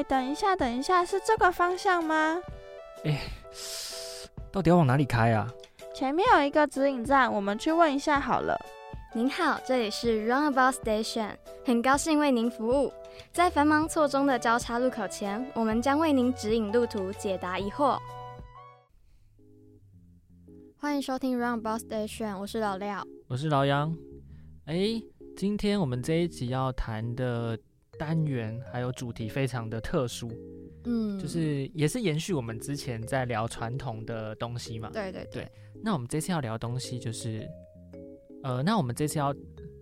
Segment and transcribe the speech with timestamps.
[0.00, 2.40] 哎，等一下，等一下，是这个方向吗？
[3.04, 3.20] 哎，
[4.50, 5.46] 到底要往哪里开啊？
[5.94, 8.58] 前面有一个指引站，我们去问一下好了。
[9.12, 11.36] 您好，这里是 Runabout Station，
[11.66, 12.90] 很高兴为您服务。
[13.30, 17.98] 在繁忙错综的交叉路口前，我们将为您指引路途，解答疑惑。
[20.78, 23.94] 欢迎收听 Runabout Station，我是老廖，我是老杨。
[24.64, 25.02] 哎，
[25.36, 27.58] 今天我们这一集要谈的
[28.00, 30.32] 单元还有主题非常的特殊，
[30.84, 34.88] 嗯，就是也是延续我们之前在聊传统的东西嘛。
[34.90, 35.46] 对对对。
[35.84, 37.46] 那我们这次要聊的东西就是。
[38.42, 39.34] 呃，那我们这次要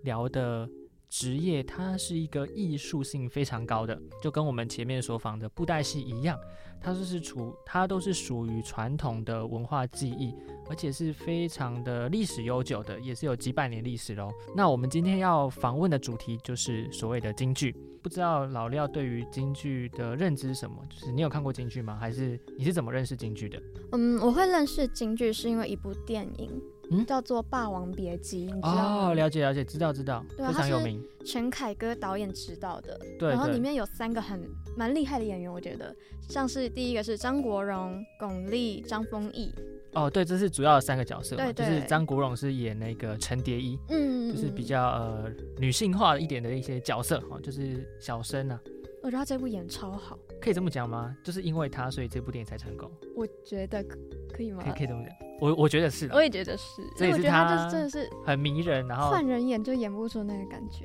[0.03, 0.69] 聊的
[1.09, 6.39] 职业，它是一个艺术性非常高的，就跟我们前面所访的布袋戏一样，
[6.81, 10.35] 它就是处，它都是属于传统的文化记忆，
[10.69, 14.31] 而且是非常的历史悠久的，也是有几百年历史喽。
[14.55, 20.77] 那我们今天要访问的主题就是所谓的京剧，不知道老廖对于京剧的认知是什么？
[20.91, 21.97] 就是你有看过京剧吗？
[21.99, 23.61] 还是你是怎么认识京剧的？
[23.93, 26.51] 嗯，我会认识京剧是因为一部电影。
[26.91, 31.03] 嗯，叫做《霸王别姬》，你知道哦，了解了解，知道知道，非常有名。
[31.25, 33.29] 陈凯歌导演指导的，对。
[33.29, 34.41] 然后里面有三个很
[34.77, 35.95] 蛮厉害的演员，我觉得，
[36.29, 39.53] 像是第一个是张国荣、巩俐、张丰毅。
[39.93, 48.61] 哦，对，这是主要的三个角色，对，就是张国荣是演那个陈蝶衣，嗯，就是比较呃女性化一点的一些角色，哦，就是小生啊。
[49.03, 51.17] 我觉得他这部演超好，可以这么讲吗？
[51.23, 52.91] 就是因为他，所以这部电影才成功。
[53.15, 53.99] 我觉得可
[54.35, 54.63] 可以吗？
[54.63, 55.15] 可以可以这么讲。
[55.41, 60.85] 我我觉得是，我也觉得是，这也是他就是真的是很迷人，然后换人演就演不出那个感觉。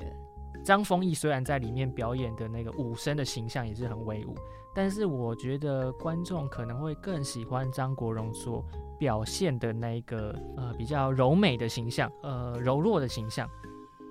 [0.64, 4.34] 张丰毅虽然在里面表演的那个武生的形象也是很威武，
[4.74, 8.64] 但是我觉得观众可能会更喜欢张国荣所
[8.98, 13.46] 表现的那一个呃比较柔美的形象，呃柔弱的形象，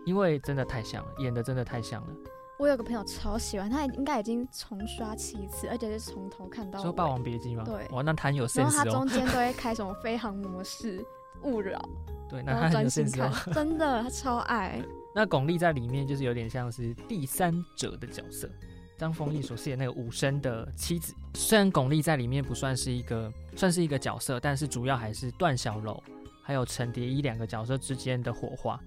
[0.06, 2.14] 因为真的太像了，演的真的太像了。
[2.58, 6.80] 我有个朋友超喜欢，他应该已经重刷七次，而且是从头看到。
[6.80, 7.64] 说《霸王别姬》吗？
[7.66, 7.88] 对。
[7.96, 8.64] 哇，那他有 sense 哦。
[8.64, 11.04] 然后他中间都会开什么 飞航模式，
[11.42, 11.81] 勿扰。
[12.30, 14.81] 对，那他专心看，真的，他超爱。
[15.16, 18.50] 那巩俐在里面就是有点像是第三者的角色，
[18.97, 21.13] 张丰毅所饰演那个武生的妻子。
[21.34, 26.02] 虽然巩俐在里面不算是一个算是一个角色，但是主要还是段小楼
[26.42, 28.80] 还有陈蝶衣两个角色之间的火花。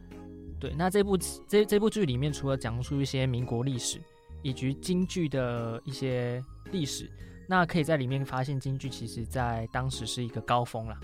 [0.58, 4.00] 对，那这部这这部剧里面，除了讲述一些民国历史
[4.42, 7.10] 以及京剧的一些历史，
[7.48, 10.98] 那可以在里面发现京剧其实在当时是一个高峰啦，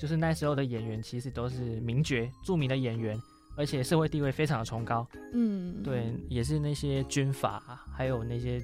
[0.00, 3.20] 就是那时候的演员其实都是名角、著名的演员，
[3.56, 5.06] 而且社会地位非常的崇高。
[5.32, 7.60] 嗯，对，也是那些军阀，
[7.92, 8.62] 还有那些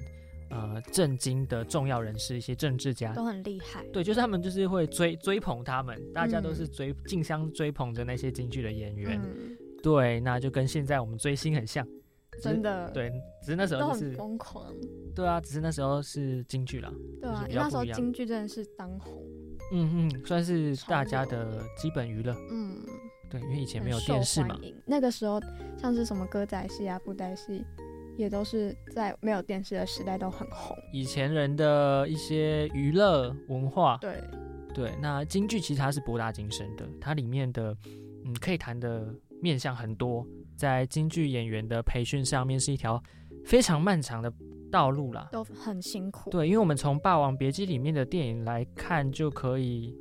[0.49, 3.83] 呃政经的重要人士，一些政治家都很厉害。
[3.91, 9.21] 对，就是他们就是会追追捧他们，大家都是追竞相追捧着那些京剧的演员。
[9.83, 11.85] 对，那就跟现在我们追星很像，
[12.41, 12.89] 真的。
[12.91, 13.11] 对，
[13.41, 14.73] 只是那时候就是疯狂。
[15.13, 16.89] 对啊，只是那时候是京剧了。
[17.19, 19.21] 对啊，那时候京剧真的是当红。
[19.73, 22.33] 嗯嗯，算是大家的基本娱乐。
[22.49, 22.81] 嗯，
[23.29, 24.57] 对，因为以前没有电视嘛。
[24.85, 25.41] 那个时候，
[25.77, 27.61] 像是什么歌仔戏啊、布袋戏，
[28.17, 30.77] 也都是在没有电视的时代都很红。
[30.93, 33.97] 以前人的一些娱乐文化。
[33.99, 34.23] 对
[34.73, 37.75] 对，那京剧其实它是博大精深的，它里面的
[38.23, 39.13] 嗯可以谈的。
[39.43, 43.03] 面向很多，在京剧演员的培训上面是一条
[43.45, 44.33] 非常漫长的
[44.71, 46.29] 道路啦，都很辛苦。
[46.29, 49.93] 对，因为我们从《霸王别姬》里面的电影来看，就可以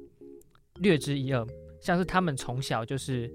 [0.76, 1.44] 略知一二。
[1.80, 3.28] 像是他们从小就是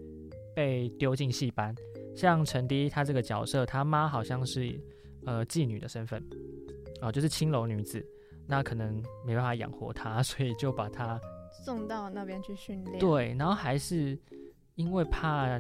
[0.56, 1.76] 被丢进戏班，
[2.16, 4.80] 像陈迪他这个角色，他妈好像是
[5.26, 6.26] 呃妓女的身份，
[7.02, 8.02] 啊，就是青楼女子，
[8.48, 11.20] 那可能没办法养活他， 所以就把他
[11.66, 12.98] 送到那边去训练。
[12.98, 14.18] 对，然后还是
[14.76, 15.60] 因为怕。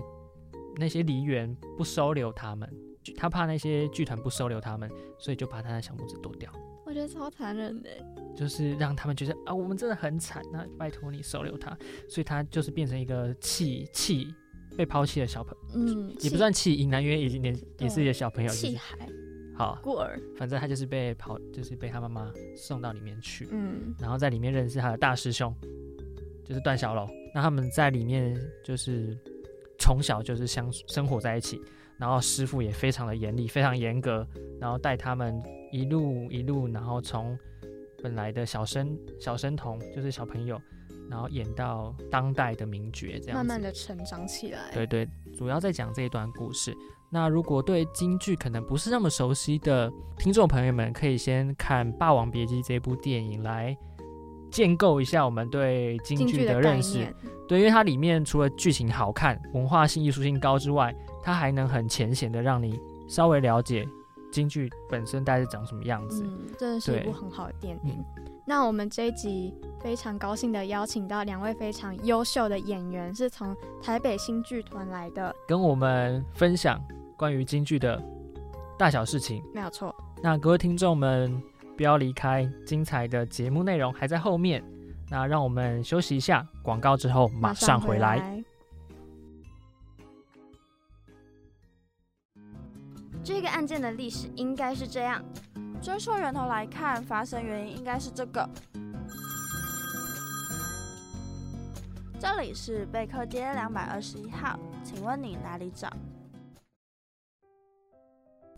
[0.77, 2.71] 那些梨园不收留他们，
[3.15, 6.51] 他怕那些剧团不收留他们，所以就把他的小拇指剁掉。
[6.85, 7.89] 我觉得超残忍的，
[8.35, 11.77] 就是让他们觉得啊，我们真的很惨，那拜托你收留他。
[12.07, 14.33] 所以他就是变成一个弃弃
[14.77, 18.97] 被抛弃的小朋友，嗯，也不算弃婴啊，因为已经年也是一个小朋友，弃孩，
[19.53, 25.53] 好孤儿，反正他就是被跑，就是被他妈妈送到里面去，嗯，然后在里面认识他的大师兄，
[26.45, 27.05] 就是段小楼。
[27.35, 28.33] 那他们在里面
[28.63, 29.17] 就是。
[29.87, 31.61] 从小就是相生活在一起，
[31.97, 34.27] 然后师傅也非常的严厉，非常严格，
[34.59, 35.41] 然后带他们
[35.71, 37.39] 一路一路，然后从
[38.03, 40.61] 本来的小生小生童，就是小朋友，
[41.09, 44.69] 然后演到当代的名角，这样慢慢的成长起来。
[44.73, 45.07] 对对，
[45.37, 46.75] 主要在讲这一段故事。
[47.09, 53.73] 那如果对京剧可能不是那么熟悉的听众朋友们，可以先看《霸王别姬》这部电影来。
[54.57, 57.05] 建构一下我们对京剧的认识，
[57.47, 63.87] 对，因为它里面除了剧情好看、文化性、艺术性高之外，它还能很浅显的让你稍微了解
[64.31, 66.23] 京剧本身大概是长什么样子。
[66.25, 68.05] 嗯，真的是一部很好的电嗯影。
[68.47, 76.83] 那我们这一集非常高兴的邀请到两位非常优秀的演员，是从台北新剧团来的，跟我们分享
[77.15, 78.01] 关于京剧的
[78.75, 79.43] 大小事情。
[79.53, 79.93] 没有错。
[80.23, 81.39] 那各位听众们
[81.77, 84.63] 不要离开，精彩的节目内容还在后面。
[85.09, 88.43] 那让我们休息一下，广告之后马上回来。
[93.23, 95.23] 这个案件的历史应该是这样：
[95.79, 98.49] 追溯源头来看，发生原因应该是这个。
[102.19, 105.87] 这里是贝克街两百二十一号，请问你哪里找？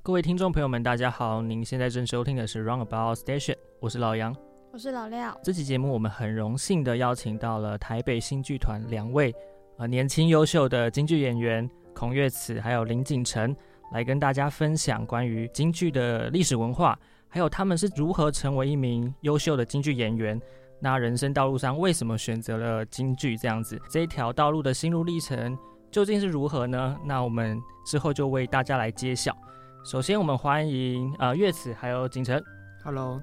[0.02, 4.34] 各位听众朋友们，大家好，您现在正收听的是 Roundabout Station，我是老杨。
[4.72, 5.38] 我是老廖。
[5.44, 9.34] 这期节目我们很荣幸的邀请到了台北新剧团两位
[9.78, 13.54] 呃年轻优秀的京剧演员孔岳慈还有林景成，
[13.92, 16.98] 来跟大家分享关于京剧的历史文化，
[17.28, 20.40] 还有他们是如何成为一名优秀的京剧演员。
[20.80, 23.80] 那人生道路上为什么选择了京剧这样子？
[23.90, 25.58] 这一条道路的心路历程
[25.92, 26.98] 究竟是如何呢？
[27.06, 29.36] 那我们之后就为大家来揭晓。
[29.82, 32.44] 首先，我们欢迎呃月子还有景晨。
[32.84, 33.22] Hello，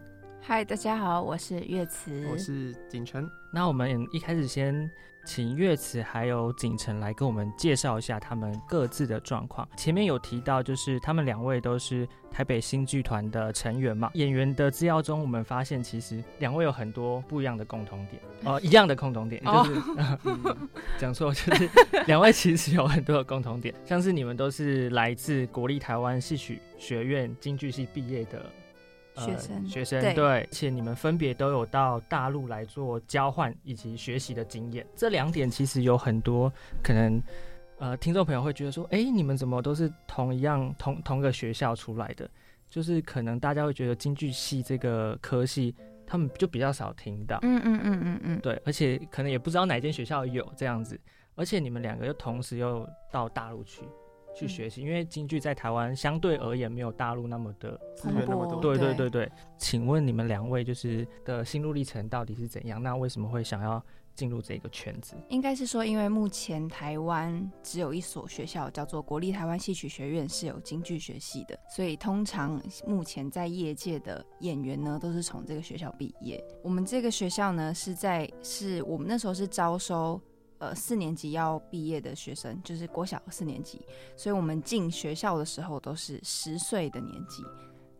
[0.48, 3.28] 嗨，大家好，我是岳慈，我是景晨。
[3.52, 4.88] 那我们一开始先
[5.24, 9.68] 请岳慈还有景晨来跟我们介绍一下他们各自的状况。
[9.76, 14.08] 前面有提到，就是他们两位都是台北新剧团的成员嘛。
[14.14, 19.82] 演员的资料中，我们发现其实两位有很多不一样的共同点，哦，一样的共同点，就是、
[20.22, 21.68] 嗯讲错，就是
[22.06, 28.46] 两位其实有很多的共同点，像是你们都是来自国立台湾戏曲学院京剧系毕业的。
[29.16, 30.14] 呃学生学生对。
[30.14, 36.52] 对，而且你们分别都有到大陆来做交换以及学习的经验，这两点其实有很多
[36.82, 37.22] 可能，
[37.78, 42.28] 呃，听众朋友会觉得说，哎，你们怎么都是同一样同同个学校出来的？
[42.68, 45.74] 就是可能大家会觉得京剧系这个科系，
[46.04, 50.98] 他们就比较少听到，嗯嗯嗯嗯嗯，对，而且可能也不知道哪间学校有这样子，
[51.36, 53.82] 而且你们两个又同时又到大陆去
[54.36, 62.82] 去嗯学习，因为京剧在台湾相对而言没有大陆那么的资源那么多，对对对对，请问你们两位就是的心路历程到底是怎样？
[62.82, 63.82] 那为什么会想要
[64.14, 65.16] 进入这个圈子？
[65.28, 76.42] 应该是说，因为目前台湾只有一所学校叫做国立台湾戏曲学院，是有京剧学系的，所以通常目前在业界的演员呢，都是从这个学校毕业。
[76.62, 80.20] 我们这个学校呢，是在是我们那时候是招收。
[80.58, 83.84] 呃，四年级要毕业的学生就是国小四年级，
[84.16, 87.44] 所以我们进学校的时候都是十岁的年纪，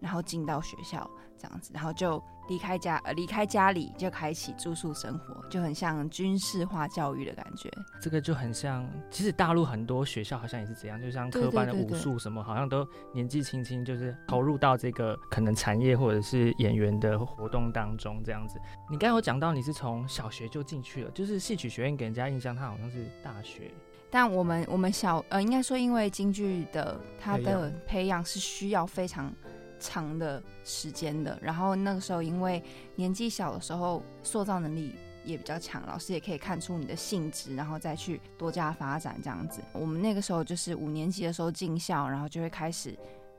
[0.06, 7.68] 然后进到学校这样子，然后就离开家呃离开家里就开启住宿生活，就很像军事化教育的感觉。
[8.00, 18.60] 这个就很像，其实大陆很多学校好像也是这样，就像科班的武术什么，好像都年纪轻轻就是投入到这个可能产业或者是演员的活动当中这样子。
[18.88, 23.72] 你刚才有讲到你是从小学就进去了，就是戏曲学院给人家印象，它好像是大学。
[24.08, 29.34] 但我们我们小呃，应该说因为京剧的它的培养是需要非常
[29.78, 32.62] 长的时间的，然后那个时候因为
[32.94, 34.94] 年纪小的时候塑造能力。
[35.26, 39.60] 也比较强，老师也可以看出你的性质，然后再去多加发展这样子。
[39.72, 42.96] 我们那个时候就是五年级的时候进校，然后就会开始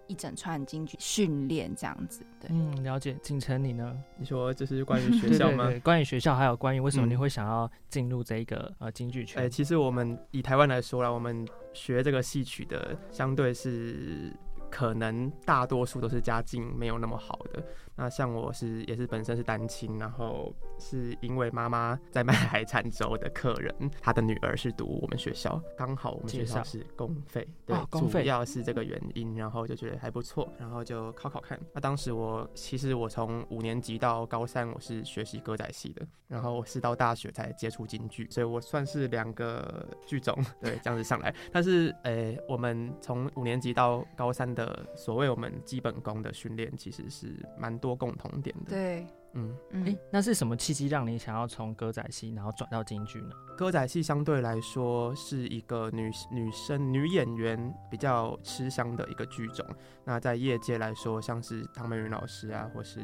[0.07, 2.25] 一整串京剧训练这样子。
[2.41, 3.15] 对，嗯，了解。
[3.23, 3.97] 景晨你呢？
[4.17, 5.63] 你说这是关于学校吗？
[5.63, 9.43] 对对对，关于学校还 有关于为什么嗯你会想要进入这个呃京剧圈？
[9.43, 14.33] 哎、其实我们以台湾来说啦，我们学这个戏曲的，相对是
[14.69, 17.63] 可能大多数都是家境没有那么好的。
[17.97, 31.59] 那像我是也是本身是单亲，然后是因为妈妈在卖海产粥的客人，她的女儿是读我们学校，刚好我们学校是公费，对，哦公费主要是这个原因，然后就觉得还不错，然后就考考看。
[31.73, 41.33] 那当时我其实我从五年级到高三我是学习歌仔戏的，然后我是到大学才接触京剧，所以我算是两个剧种 对这样子上来。
[41.51, 53.29] 但是诶、我们从五年级到高三的所谓我们基本功的训练，其实是蛮多共同点的。，对，嗯，嗯，哎、那是什么契机让你想要从歌仔戏然后转到京剧呢？
[53.57, 59.65] 歌仔戏相对来说是一个女女生女演员比较吃香的一个剧种。
[60.03, 62.99] 那在业界来说，像是唐美云老师啊，或是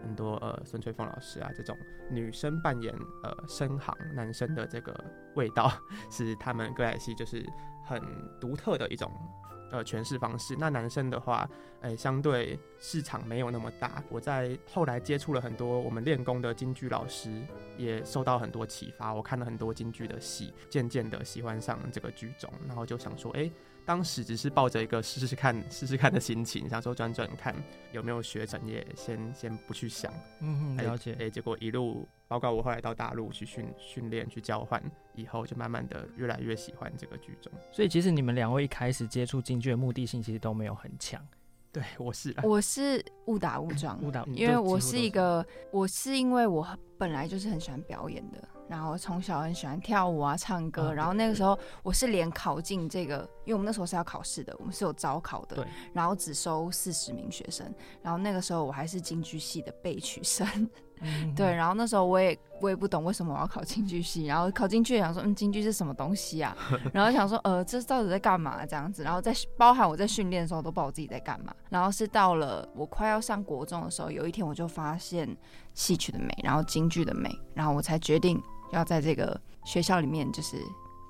[0.00, 1.76] 很多呃孙翠凤老师啊这种
[2.10, 4.94] 女生扮演呃生行男生的这个
[5.36, 5.70] 味道，
[6.10, 7.44] 是他们歌仔戏就是
[7.84, 8.00] 很
[8.40, 9.10] 独特的一种。
[9.70, 10.56] 呃，诠释方式。
[10.58, 11.48] 那男生的话，
[11.80, 14.02] 哎、相对市场没有那么大。
[14.08, 17.42] 我在后来接触了很多我们练功的京剧老师，
[17.76, 19.12] 也受到很多启发。
[19.12, 23.50] 我看了很多京剧的戏，渐渐的喜欢上这个剧种，然后就想说，哎、
[23.88, 27.56] 当时只是抱着一个试试看、试试看的心情，想说转转看
[27.90, 30.12] 有没有学成，也先先不去想。
[30.40, 31.16] 嗯，哎了解。
[31.18, 34.78] 哎，结果一路，包括我后来到大陆去训训练、去交换，
[35.14, 37.50] 以后就慢慢的越来越喜欢这个剧种。
[37.72, 41.26] 所以其实你们两位一开始接触京剧的目的性其实都没有很强，
[41.72, 57.72] 对我是啊，我是误打误撞，误导嗯因为我是是一个，我是因为我本来就是很喜欢表演的，然后从小很喜欢跳舞啊、唱歌，啊然后那个时候我是连考进这个，因为我们那时候是要考试的，我们是有招考的，然后只收四十名学生，
[58.02, 60.46] 然后那个时候我还是京剧系的备取生，
[61.02, 66.56] 嗯对，，然后那时候我也我也不懂为什么我要考京剧系，然后考进去也想说，嗯，京剧是什么东西啊？
[66.92, 69.02] 然后想说，呃，这到底在干嘛这样子？
[69.02, 71.54] 然后在包含我在训练的时候都不知道我自己在干嘛。
[71.68, 75.28] 然后是到了我快要上国中的时候，有一天我就发现
[75.74, 78.40] 戏曲的美，然后京剧的美，然后我才决定
[78.72, 80.56] 要在这个学校里面就是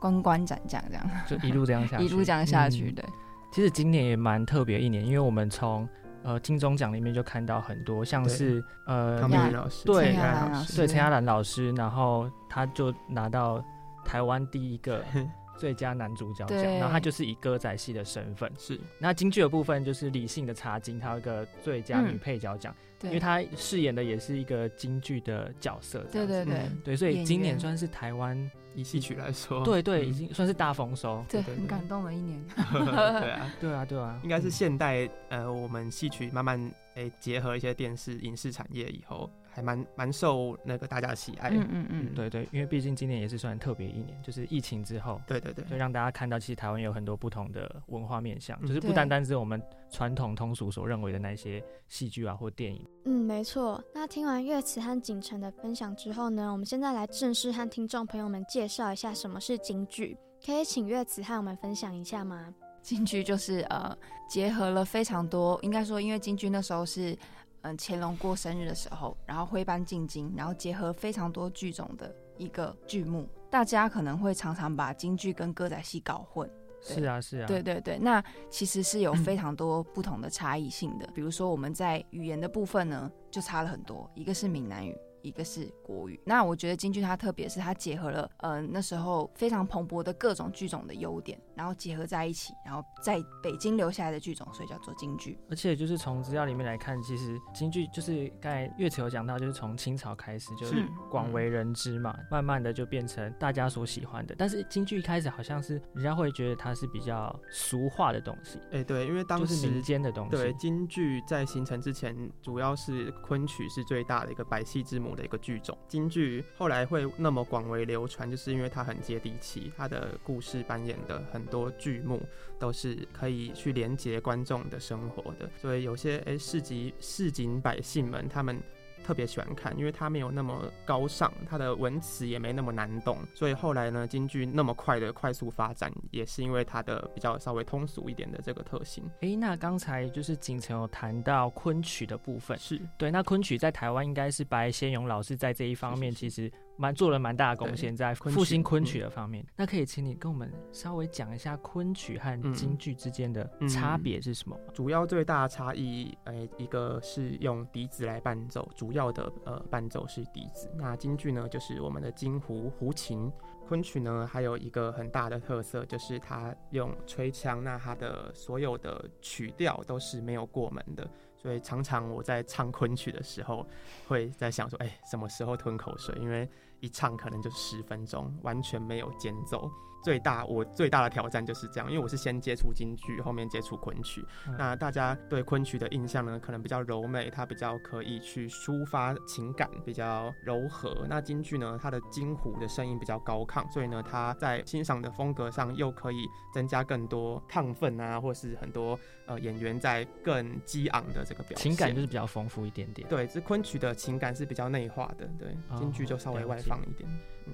[0.00, 2.90] 关关斩将这样，就一路这样下去， 一路这样下去。
[2.90, 3.04] 嗯对，
[3.52, 5.88] 其实今年也蛮特别一年，因为我们从
[6.28, 13.64] 呃金钟奖里面就看到很多，像是呃汤呀美云老师，对陈陈亚亚兰老师对陈亚兰老师，然后他就拿到
[14.04, 15.02] 台湾第一个
[15.58, 18.50] 最佳男主角奖，然后他就是以歌仔戏的身份。
[18.56, 18.80] 是。
[18.98, 23.10] 那京剧的部分就是理性的茶金，他有一个最佳女嗯配角奖，对。
[23.10, 26.06] 因为他饰演的也是一个京剧的角色。
[26.10, 26.32] 这样子。
[26.32, 26.62] 对对对。
[26.64, 26.80] 嗯。
[26.84, 30.06] 对，所以今年算是台湾以戏曲来说，对对，嗯。
[30.06, 31.24] 已经算是大丰收。
[31.28, 32.42] 对，很感动的一年。
[32.72, 34.50] 对啊，对啊，对啊，应该是嗯。
[34.50, 36.58] 现代呃，我们戏曲慢慢
[36.98, 41.50] 诶、结合一些电视影视产业以后，还蛮蛮受那个大家喜爱。
[41.50, 52.84] 嗯嗯嗯，对对，因为毕竟今年也是算特别一年，就是疫情之后，对对对就让大家看到其实台湾有很多不同的文化面向，嗯就是不单单是我们传统通俗所认为的那些戏剧啊或电影。
[53.04, 53.80] 嗯，没错。
[53.94, 60.16] 那听完岳慈和景城的分享之后呢，我们现在来正式和听众朋友们介绍一下什么是京剧。
[60.44, 62.52] 可以请岳慈和我们分享一下吗？
[62.82, 63.96] 京剧就是呃
[64.28, 67.16] 结合了非常多，应该说，因为京剧那时候是
[67.62, 73.28] 嗯、乾隆过生日的时候，然后徽班进京，然后结合非常多剧种的一个剧目。
[73.50, 76.48] 大家可能会常常把京剧跟歌仔戏搞混，
[76.80, 81.06] 是啊，是啊，对对对，那其实是有非常多不同的差异性的。
[81.12, 84.96] 比如说我们在语言的部分呢，就差了很多，一个是闽南语。
[85.22, 95.38] 一个是国语，那我觉得京剧它特别是它结合了呃那时候非常蓬勃的各种剧种的优点，然后结合在一起，然后在北京留下来的剧种，所以叫做京剧。
[95.50, 104.34] 而且就是从资料里面来看，其实京剧就是刚才岳慈有讲到，就是从清朝开始就是嗯广为人知嘛，慢慢的就变成大家所喜欢的。
[104.38, 110.30] 但是京剧一开始好像是人家会觉得它是比较俗化的东西，哎、对，因为当时是民时间的东西。
[110.30, 115.76] 对京剧在形成之前，主要是昆曲是最大的一个百戏之母的一个剧种。
[115.86, 122.20] 京剧后来会那么广为流传，就是因为它很接地气，它的故事扮演的很多剧目
[122.58, 128.60] 都是可以去连接观众的生活的，所以有些哎市集市井百姓们他们。
[129.08, 139.02] 特别喜欢看，因为它没有那么高尚，它的文词也没那么难懂，所以后来呢，京剧那么快的快速发展，也是因为它的比较稍微通俗一点的这个特性。
[139.22, 149.44] 诶，那刚才就是景城有谈到昆曲的部分，是，对，那昆曲在台湾应该是白先勇老师在这一方面是其实蛮做了蛮大的贡献，在复兴昆嗯曲的方面。
[149.56, 154.72] 那可以请你跟我们稍微讲一下昆曲和嗯京剧之间的嗯差别是什么吗？
[154.72, 160.70] 主要最大的差异，呃，一个是用笛子来伴奏，主要的呃伴奏是笛子。
[160.76, 163.30] 那京剧呢，就是我们的京胡胡琴。
[163.66, 171.06] 昆曲呢，还有一个很大的特色，就是它用吹腔，那它的所有的曲调都是没有过门的。
[171.36, 173.66] 所以常常我在唱昆曲的时候，
[174.06, 176.16] 会在想说，哎、什么时候吞口水？
[176.18, 176.48] 因为
[176.80, 179.70] 一唱可能就十分钟，完全没有间奏。
[180.08, 184.24] 最大我最大的挑战就是这样，因为我是先接触京剧，后面接触昆曲。
[184.46, 191.04] 嗯那大家对昆曲的印象呢，可能比较柔美，它比较可以去抒发情感，比较柔和。
[191.10, 201.70] 那京剧呢，它的京胡的声音比较高亢，所以呢，它在欣赏的风格上又可以增加更多亢奋啊，或是很多呃演员在更激昂的这个表现。
[201.70, 203.06] 情感就是比较丰富一点点。
[203.10, 207.06] 对，这昆曲的情感是比较内化的，对，哦京剧就稍微外放一点。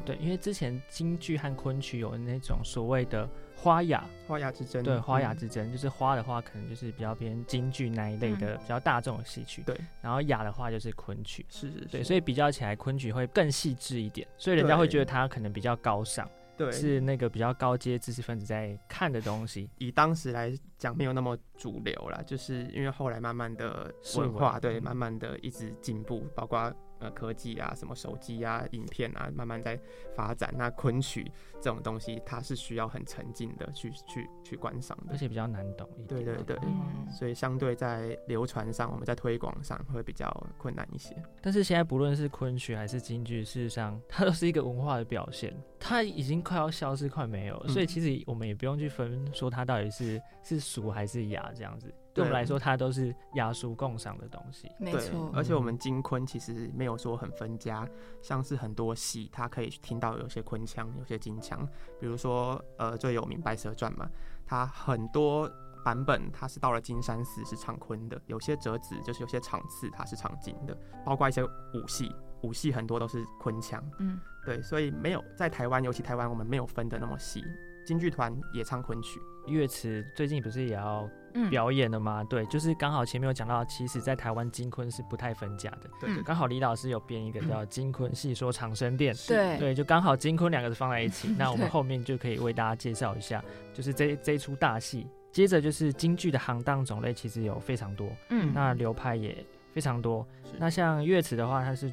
[0.04, 11.44] 对，因为之前京剧和昆曲有那种所谓的花雅，花雅之争，对花雅嗯之争，就是花的话可能就是比较偏京剧那一类的比较大众的戏曲，对，然后雅的话就是昆曲。
[11.48, 19.68] 是是是，对，所以比较起来，昆曲会更细致一点，所以人家会觉得它可能比较高尚，对是那个比较高阶知识分子在看的东西。
[19.78, 26.72] 以当时来讲没有那么主流啦，就是因为后来慢慢的文化对慢慢的一直进步，包括
[27.04, 29.78] 呃科技啊，什么手机啊、影片啊，慢慢在
[30.16, 30.52] 发展。
[30.56, 31.30] 那昆曲
[31.61, 35.16] 这种东西，它是需要很沉浸的去去去观赏的而。
[35.16, 36.25] 且比较难懂一点。
[36.25, 41.14] 对对对，嗯所以相对在流传上，我们在推广上会比较困难一些。
[41.42, 47.66] 但是现在不论是昆曲还是京剧，事实上它都是一个文化的表现，它已经快要消失，快没有了。
[47.68, 51.92] 嗯所以其实我们也不用去分说它到底是是俗还是雅这样子。
[52.14, 52.25] 对。
[52.25, 54.71] 我们来说，它都是雅俗共赏的东西。
[54.78, 57.87] 没错，而且我们金昆其实没有说很分家，
[58.23, 61.68] 像是很多戏，它可以听到有些昆腔，有些金腔，
[62.00, 64.09] 比如说呃最有名《白蛇传》嘛，
[64.47, 65.50] 它很多
[65.85, 72.11] 版本它是到了金山寺是唱昆的，有些折子就是有些场次它是唱金的，包括一些武戏，
[72.42, 77.44] 武戏很多都是昆腔，嗯，对，所以没有在台湾，尤其台湾我们没有分的那么细，
[77.87, 81.11] 京剧团也唱昆曲，乐池最近不是也要嗯
[81.50, 82.25] 表演了吗？
[82.25, 85.91] 对，就是刚好前面有讲到，其实在台湾金昆是不太分家的。
[86.00, 91.35] 对刚好李老师有编一个叫《金昆戏说长生殿》，对对，就刚好金昆两个字放在一起。
[91.38, 95.07] 那我们后面就可以为大家介绍一下，就是这这一出大戏。
[95.33, 100.25] 接着就是京剧的行当种类，其实有非常多，嗯，那流派也非常多。
[100.59, 101.93] 那像乐池的话，它是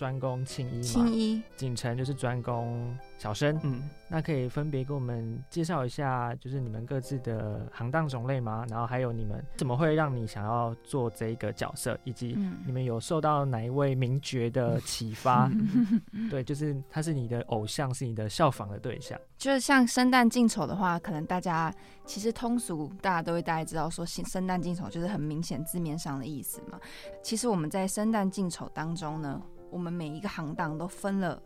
[0.00, 3.60] 专攻青衣嘛，青衣锦城就是专攻小生。
[3.62, 3.86] 嗯。
[4.08, 8.64] 那可以分别给我们介绍一下，就是你们各自的行当种类吗？
[8.70, 15.50] 然后还有你们怎么会让你想要做这一个角色，以及嗯你们有受到哪一位名角的启发？
[15.52, 19.20] 嗯 对，就是他是你的偶像，是你的效仿的对象。
[19.36, 21.72] 就是像生旦净丑的话，可能大家
[22.06, 26.80] 其实通俗大家都会大概知道说，生生旦净丑就是很明显字面上的意思嘛。
[27.22, 29.40] 其实我们在生旦净丑当中呢，
[29.70, 31.40] 我们每一个行当都分了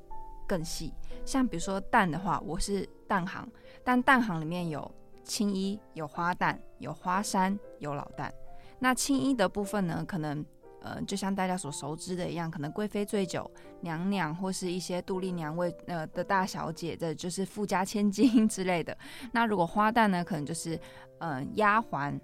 [0.47, 0.93] 更细。
[1.25, 3.49] 像比如说蛋的话，我是蛋行，
[3.83, 4.91] 但蛋行里面有
[5.23, 8.31] 青衣、有花旦、有花山、有老旦。
[8.79, 10.45] 那青衣的部分呢，可能
[10.83, 13.51] 呃，就像大家所熟知的一样，可能贵妃醉酒、
[13.81, 18.95] 娘娘或是一些杜丽娘位呃的大小姐的，就是富家千金之类的。
[19.33, 20.77] 那如果花旦呢，可能就是
[21.21, 22.21] 嗯、呃丫鬟，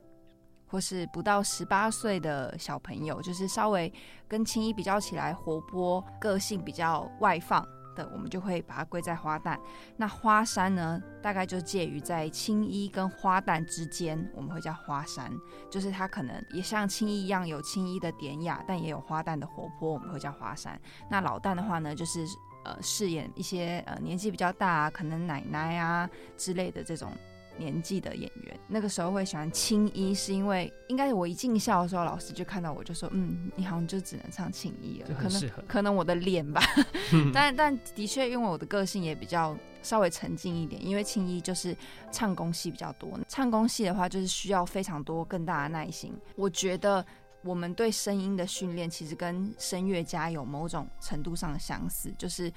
[0.71, 3.93] 或是不到十八岁的小朋友，就是稍微
[4.29, 7.67] 跟青衣比较起来活泼、个性比较外放。
[7.97, 9.59] 的，我们就会把它归在花旦。
[9.97, 15.30] 那花山呢，大概就介于在青衣跟花旦之间，我们会叫花山。
[15.69, 20.80] 就是它可能也像青衣一样有青衣的典雅，但也有花旦的活泼，我们会叫花山。
[21.11, 22.25] 那老旦的话呢，就是
[22.65, 27.11] 呃饰演一些呃年纪比较大、可能奶奶啊之类的这种
[27.60, 28.58] 年纪的演员。
[28.66, 36.62] 那个时候会喜欢青衣，是因为应该我一进校的时候，老师就看到我就说，嗯，你好像就只能唱青衣了，可能可能我的脸吧，
[37.34, 41.76] 但但的确因为我的个性也比较稍微沉静一点，因为青衣就是
[42.10, 46.12] 唱功戏比较多，唱功戏的话就是需要非常多更大的耐心。
[46.36, 47.04] 我觉得
[47.42, 52.52] 我们对声音的训练其实跟声乐家有某种程度上的相似，就是。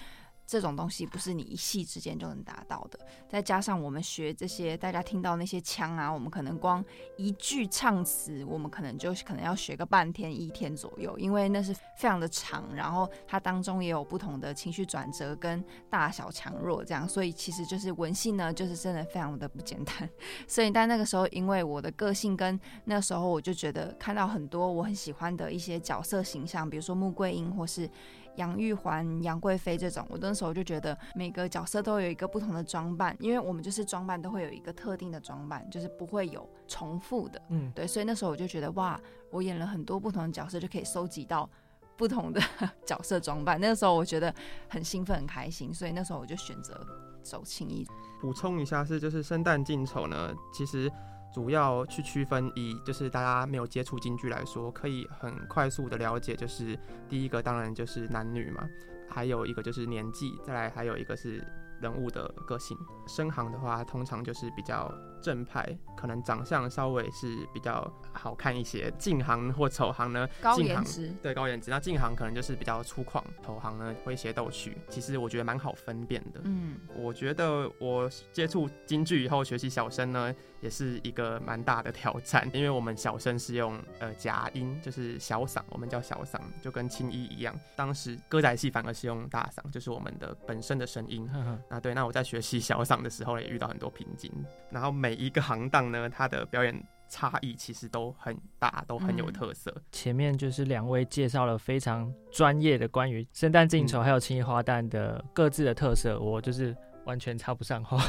[0.46, 6.84] 这种东西不是你一夕之间就能达到的，再加上我们学这些，大家听到那些腔啊，我们可能光
[7.18, 20.10] 一句唱词，我们可能就可能要学个半天一天左右，因为那是非常的长，然后它当中也有不同的情绪转折跟大小强弱这样，所以其实就是文戏呢，就是真的非常的不简单。
[20.48, 27.90] 所以但那个时候，因为我的个性跟那时候我就觉得看到很多我很喜欢的一些角色形象，比如说穆桂英或是。
[28.36, 37.42] 杨玉环、杨贵妃这种，我那时候就觉得每个角色都有一个不同的装扮，因为我们就是装扮都会有一个特定的装扮，就是不会有重复的。
[37.50, 41.50] 嗯，对，所以那时候我就觉得哇，我演了很多不同的角色，就可以收集到
[41.96, 42.42] 不同的
[42.86, 43.60] 角色装扮。
[43.60, 44.34] 那个时候我觉得
[44.68, 46.80] 很兴奋、很开心，所以那时候我就选择
[47.22, 47.86] 走青衣。
[48.20, 50.92] 补充一下是，就是生旦净丑呢，其实
[51.34, 56.78] 主要去区分以就是大家没有接触京剧来说，可以很快速的了解，就是
[57.10, 58.70] 第一个当然就是男女嘛，
[59.10, 61.44] 还有一个就是年纪，再来还有一个是
[61.84, 62.76] 人物的个性。
[63.06, 64.92] 生行的话，通常就是比较
[65.22, 68.92] 正派，可能长相稍微是比较好看一些。
[68.98, 74.78] 近行或丑行呢，高颜值，对高颜值，那近行可能就是比较粗犷，丑行呢诙谐逗趣。
[74.90, 76.40] 其实我觉得蛮好分辨的。
[76.46, 87.54] 嗯，我觉得我接触京剧以后学习小生呢，也是一个蛮大的挑战，因为我们小生是用呃假音，就是小嗓，我们叫小嗓，就跟青衣一样。
[87.76, 91.28] 当时歌仔戏反而是用大嗓，就是我们的本身的声音。
[91.28, 94.32] 呵 呵啊，对，那我在学习小嗓的时候也遇到很多瓶颈，
[94.70, 99.74] 然后每一个行当呢，它的表演差异其实都很大，都很有嗯特色。
[99.92, 108.04] 前面就是两位介绍了非常专业的关于生旦净丑嗯还有青衣花旦的各自的特色，我就是完全插不上话。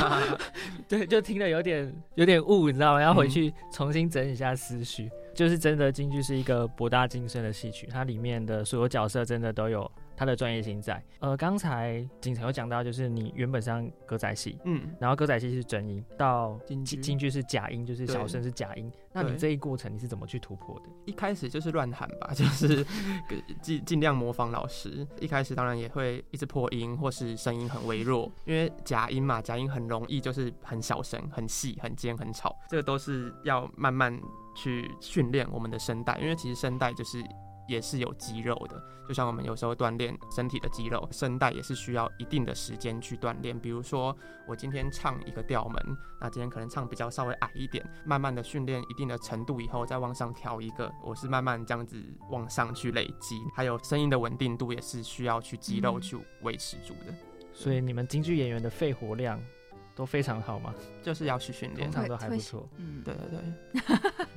[0.88, 3.02] 对，就听得有点有点雾，你知道吗？
[3.02, 5.10] 要回去重新整理一下思绪。
[5.34, 11.00] 就是真的京剧是一个博大精深的戏曲，它里面的所有角色真的都有他的专业性在。
[11.20, 18.90] 呃，刚才景城有讲到，就是你原本上歌仔戏，嗯，然后歌仔戏是真音，到京剧京京剧是假音，就是小对声是假音。
[19.12, 20.86] 那你这一过程你是怎么去突破的？
[21.06, 22.84] 一开始就是乱喊吧， 就是
[23.62, 25.06] 尽尽量模仿老师。
[25.20, 34.20] 一开始当然也会一直破音，或是声音很微弱，因为假音嘛，假音很容易就是很小声、很细、很尖、很吵，这个都是要慢慢
[34.56, 37.22] 去训练我们的声带，因为其实声带就是。
[37.68, 43.56] 也是有肌肉的，就像我们有时候锻炼身体的肌肉，声带也是需要一定的时间去锻炼。
[43.58, 53.38] 比如说，我今天唱一个调门，那今天可能唱比较稍微矮一点，慢慢的训练一定的程度以后，再往上调一个，我是慢慢这样子往上去累积。
[53.54, 57.14] 还有声音的稳定度也是需要去肌肉嗯去维持住的，
[57.52, 59.38] 所以你们京剧演员的肺活量
[59.94, 60.74] 都非常好吗？
[61.02, 62.00] 就是要去训练通。
[62.00, 62.66] 常都还不错。
[62.76, 63.82] 嗯，对对对，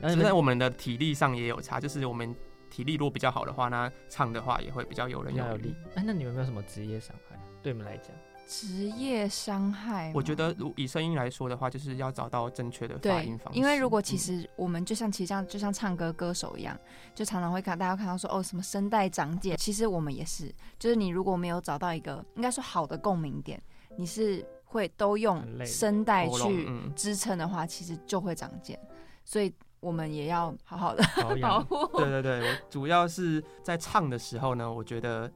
[0.01, 2.35] 然后你们只是我们的体力上也有差，就是我们
[2.71, 5.75] 体力如果比较好的话，那唱的话也会比较有人有力比较有力。。
[5.95, 7.37] 哎，那你们有没有什么职业伤害？
[7.61, 8.07] 对你们来讲，
[8.47, 13.59] 职业伤害，我觉得如以声音来说的话，就是要找到正确的发音方，式。
[13.59, 16.77] 因为如果其嗯实我们就像其实像就像唱歌歌手一样，
[17.13, 23.61] 就常常会看大家看到说哦什么声带长茧，其实我们也是，就是你如果没有找到一个应该说好的共鸣点，
[23.95, 28.77] 你是会都用声带去嗯支撑的话，其实就会长茧，
[29.23, 31.03] 所以我们也要好好的
[31.41, 31.85] 保护。
[31.97, 35.29] 对对对，我主要是在唱的时候呢，我觉得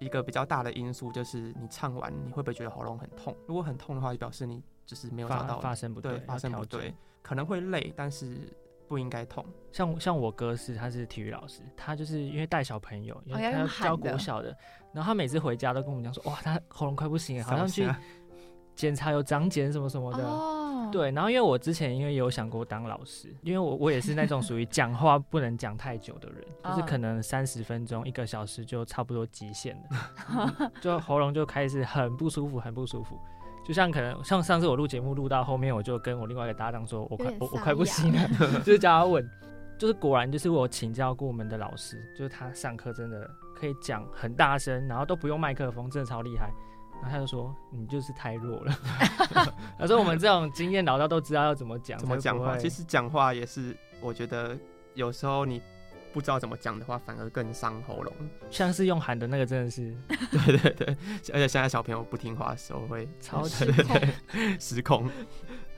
[0.00, 3.34] 一个比较大的因素就是你唱完你会不会觉得喉咙很痛？
[3.46, 8.36] 如果很痛的话，就表示你就是没有找到发声不对发声不对，可能会累，但是
[8.88, 9.44] 不应该痛。
[9.72, 14.54] 像像我哥是他是体育老师，他就是因为带小朋友，因为他要教国小的，
[14.92, 17.88] 然后他每次回家都跟我们讲说，哇，他喉咙快不行了，好像去
[18.74, 20.24] 检查有长茧什么什么的。
[20.24, 33.18] 哦，对，然后因为我之前因为也有想过当老师，因为我我也是那种属于讲话不能讲太久的人， 就是嗯可能三十分钟、一个小时就差不多极限了， 就喉咙就开始很不舒服，很不舒服。
[33.66, 38.28] 就像可能像上次我录节目录到后面，我就跟我另外一个搭档说，我快我我快不行了，
[38.62, 39.26] 就是叫他问，
[39.78, 46.52] 就是果然就是我请教过我们的老师，就是他上课真的可以讲很大声，然后都不用麦克风，真的超厉害。
[47.02, 48.72] 然后他就说你就是太弱了，
[49.78, 52.56] 他说我们这种经验老道都知道要怎么讲，怎么讲话？
[52.56, 54.56] 其实讲话也是，我觉得
[54.94, 55.60] 有时候你
[56.12, 58.12] 不知道怎么讲的话，反而更伤喉咙。
[58.50, 59.94] 像是用喊的那个真的是
[60.30, 60.96] 对对对，
[61.32, 65.10] 而且现在小朋友不听话的时候会超对对对失控。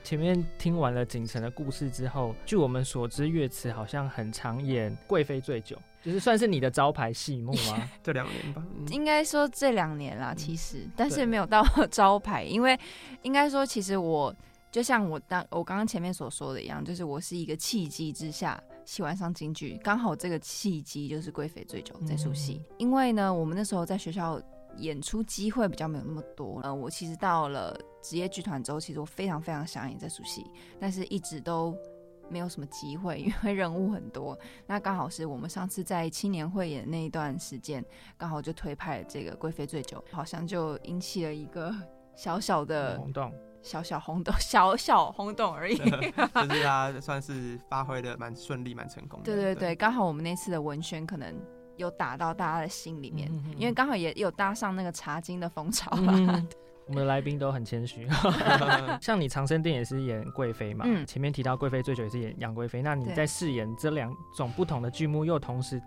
[0.07, 7.89] 前面听完了景城的故事之后，据我们所知，乐慈好像很常演《贵妃醉酒》，就是算是你的招牌戏目吗？
[8.01, 8.87] 这两年吧，嗯。
[8.87, 12.79] 应该说这两年啦，其实，但是没有到招牌，因为
[13.23, 14.33] 应该说，其实我
[14.71, 24.41] 就像我当我刚刚前面所说的一样，就是我是一个契机之下喜欢上京剧，刚好这个契机就是《贵妃醉酒》这出戏，因为呢，我们那时候在学校
[24.77, 31.75] 演出机会比较没有那么多，呃，我其实到了职业剧团之后，其实我非常非常想演这出戏，但是一直都。
[32.29, 34.37] 没有什么机会， 因为人物很多。
[34.65, 37.81] 那刚好是我们上次在青年会演那一段时间，
[38.17, 41.73] 刚好就推派了这个《贵妃醉酒》，好像就引起了一个
[42.17, 45.77] 小小的、轰动，小小轰动，小小轰动而已。
[46.35, 49.25] 就是他算是发挥的蛮顺利、蛮成功的。
[49.33, 51.33] 对对对，刚好我们那次的文宣可能
[51.77, 56.13] 有打到大家的心里面，因为刚好也有搭上那个茶经的风潮啦。
[56.17, 56.47] 嗯
[56.87, 58.07] 我们的来宾都很谦虚，
[59.01, 61.05] 像你长生殿也是演贵妃嘛，嗯。
[61.05, 65.81] 前面提到贵妃醉酒也是演杨贵妃，那你在饰演这两种不同的剧目，又同时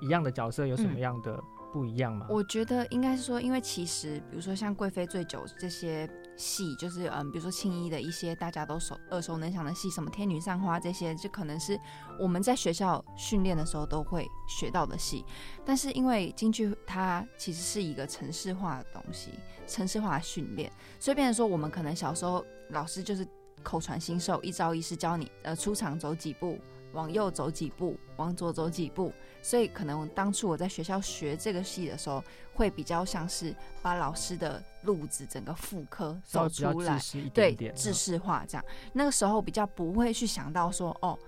[0.00, 2.26] 一样的角色，有什么嗯样的不一样吗？
[2.28, 11.78] 我觉得应该是说，因为其实比如说像《贵妃醉酒》这些戏，就是嗯，比如说青衣的一些大家都熟耳熟能详的戏，什么《天女散花》这些，就可能是
[12.18, 15.24] 我们在学校训练的时候都会学到的戏。
[15.64, 19.30] 但是因为京剧它其实是一个城市化的东西，
[19.66, 23.26] 城市化的训练，所以变成说我们可能小时候老师就是
[23.62, 26.58] 口传心授，一招一式教你，呃，出场走几步。
[26.92, 32.22] 往右走几步，往左走几步，所以可能当初我在学校学这个戏的时候，
[32.54, 36.98] 会比较像是把老师的路子整个复刻走出来
[37.32, 38.64] 对点点，制式化这样。
[38.92, 41.18] 那个时候比较不会去想到说，哦，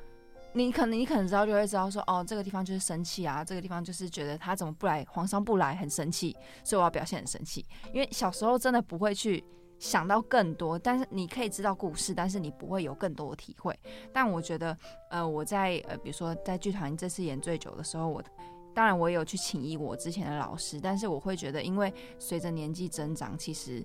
[0.52, 7.64] 你可能你可能知道就会知道说，哦，这个地方就是生气啊，这个地方就是觉得他怎么不来，皇上不来很生气，所以我要表现很生气。
[7.92, 9.42] 因为小时候真的不会去
[9.84, 13.78] 想到更多，但是你可以知道故事，但是你不会有更多的体会。
[14.14, 14.74] 但我觉得，
[15.10, 18.24] 呃，我在呃，比如说在剧团这次演醉酒的时候，我
[18.72, 23.84] 当然我也有去请益我之前的老师，但是我会觉得，因为随着年纪增长，其实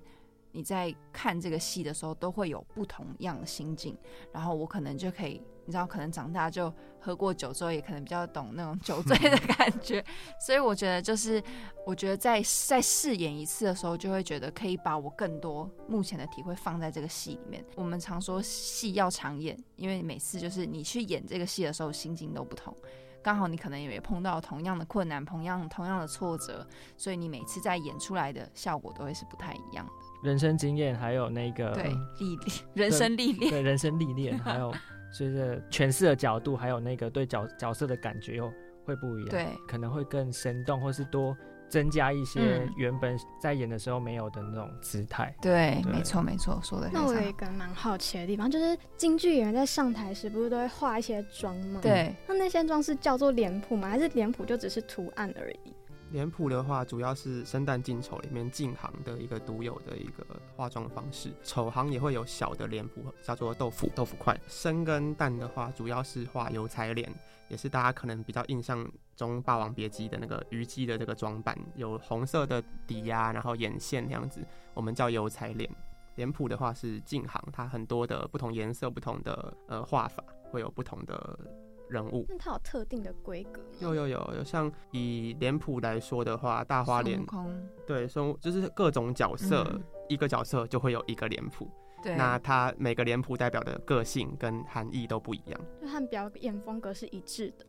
[0.52, 3.94] 你在看这个戏的时候都会有不同样的心境，
[4.32, 10.04] 然后我可能就可以你知道，可能长大就喝过酒之后，也可能比较懂那种酒醉的感觉。
[10.44, 11.42] 所以我觉得，就是
[11.86, 17.64] 我觉得在在饰演一次的时候，就会觉得可以把我更多目前的体会放在这个戏里面。
[17.76, 22.74] 我们常说戏要常演，因为每次就是你去演这个戏的时候，心境都不同。
[23.22, 29.92] 刚好你可能也碰到同样的困难，同样同样的挫折，所以你每次在演出来的效果都会是不太一样的。
[30.22, 34.74] 人生经验还有那个对历练， 人生历练，对人生历练，还有
[35.12, 38.52] 随着诠释的角度，还有那个对角角色的感觉又
[38.84, 41.36] 会不一样，对，可能会更生动，或是多
[41.68, 45.34] 增加一些原本在演的时候没有的那种姿态。
[45.40, 46.90] 对，没错没错，说的。
[46.92, 51.80] 那我有一个蛮好奇的地方，就是京剧演员在上台时不是都会画一些妆吗？
[51.82, 53.88] 对，那那些妆是叫做脸谱吗？
[53.88, 55.74] 还是脸谱就只是图案而已？
[56.10, 61.32] 脸谱的话，主要是生旦净丑里面净行的一个独有的一个化妆方式。
[61.44, 64.38] 丑行也会有小的脸谱，叫做豆腐豆腐块。
[64.48, 67.08] 生跟旦的话，主要是画油彩脸，
[67.48, 74.44] 也是大家可能比较印象中《霸王别姬》的那个虞姬的这个装扮，有红色的底呀，然后眼线那样子，
[74.74, 75.70] 我们叫油彩脸。
[76.16, 81.38] 脸谱的话是净行，它很多的不同颜色、不同的呃画法，会有不同的。
[81.90, 83.60] 人物，那它有特定的规格？
[83.80, 87.20] 有有有有，像以脸谱来说的话，大花脸，
[87.86, 89.66] 对，孙就是各种角色，
[90.08, 91.68] 一个角色就会有一个脸谱。
[92.02, 97.66] 对，那它每个脸谱代表的个性跟含义都不一样，就和表演风格是一致的。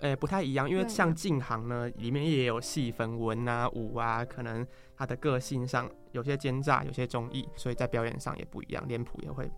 [0.00, 9.50] 诶，不太一样，因为像晋行呢，里面也有细分文啊、武啊，可能他的个性上有些奸诈，有些忠义，所以在表演上也不一样，脸谱也会。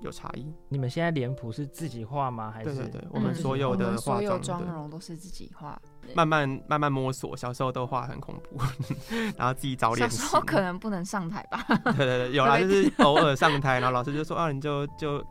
[0.00, 0.52] 有差异。
[0.68, 2.50] 你们现在脸谱是自己画吗？
[2.50, 5.80] 还是对对对，我们所有的化妆妆容都是自己画，
[6.14, 7.36] 慢慢慢慢摸索。
[7.36, 8.58] 小时候都画很恐怖，
[9.36, 10.08] 然后自己找脸。
[10.10, 11.64] 小时候可能不能上台吧？
[11.96, 15.24] 对对对，有啦， 就是偶尔上台，然后老师就说啊，你就就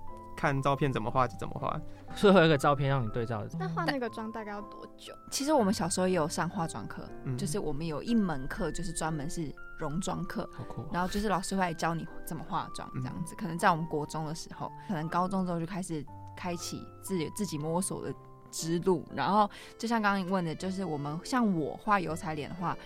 [0.44, 1.80] 看照片怎么画就怎么画。
[2.14, 3.50] 最后一个照片让你对照的。
[3.58, 5.14] 那画那个妆大概要多久？
[5.32, 10.48] 其实我们小时候也有上化妆课，就是我们有一门课就是专门是容妆课，
[10.92, 13.34] 然后就是老师会来教你怎么化妆这样子。
[13.36, 18.14] 可能在我们国中的时候，可能高中之后就开始开启自己自己摸索的
[18.52, 19.06] 之路。
[19.16, 22.78] 然后就像刚刚你问的，就是我们像我画油彩脸的话，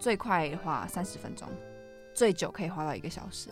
[0.00, 1.48] 最快的话三十分钟，
[2.12, 3.50] 最久可以画到一个小时。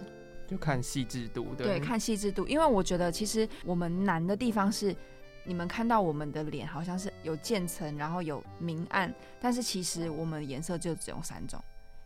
[0.50, 2.44] 就看细致度，对，看细致度。
[2.48, 4.94] 因为我觉得其实我们难的地方是，
[5.44, 11.62] 你们看到我们的脸好像是有渐层，然后有明暗，但是其实我们颜色就只有三种：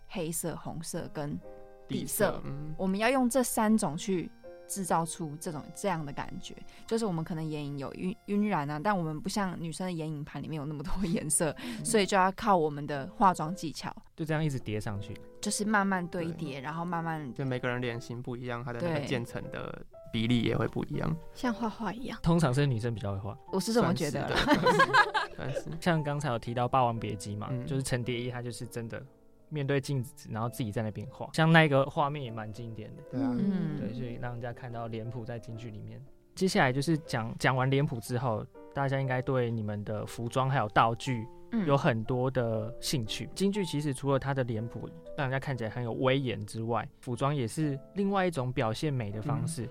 [0.08, 1.40] 黑色、红色跟
[1.88, 2.42] 底色。
[2.44, 4.30] 嗯我们要用这三种去。
[4.66, 11.54] 制造出这种这样的感觉，就是我们可能眼影有晕晕染啊，但我们不像女生的眼影盘里面有那么多 颜色，
[11.84, 22.18] 所以就要靠我们的化妆技巧，就这样一直叠上去，就是慢慢堆叠，然后慢慢就每个人脸型不一样，它的那个渐层的比例也会不一样，像画画一样。
[22.22, 24.26] 通常是女生比较会画，我是这么觉得。
[24.26, 24.34] 的
[25.80, 29.04] 像刚才有提到《霸王别姬》嘛，就是陈蝶衣，他就是真的。
[29.50, 33.02] 面对镜子，然后自己在那边画，像那个画面也蛮经典的。
[33.12, 36.02] 对啊，嗯，对，所以让人家看到脸谱在京剧里面。
[36.34, 41.24] 接下来就是讲讲完脸谱之后，大家应该对你们的服装还有道具
[41.66, 43.28] 有很多的兴趣。
[43.32, 49.68] 京剧其实除了它的脸谱让人家看起来很有威严之外，服装也是另外一种表现美的方式。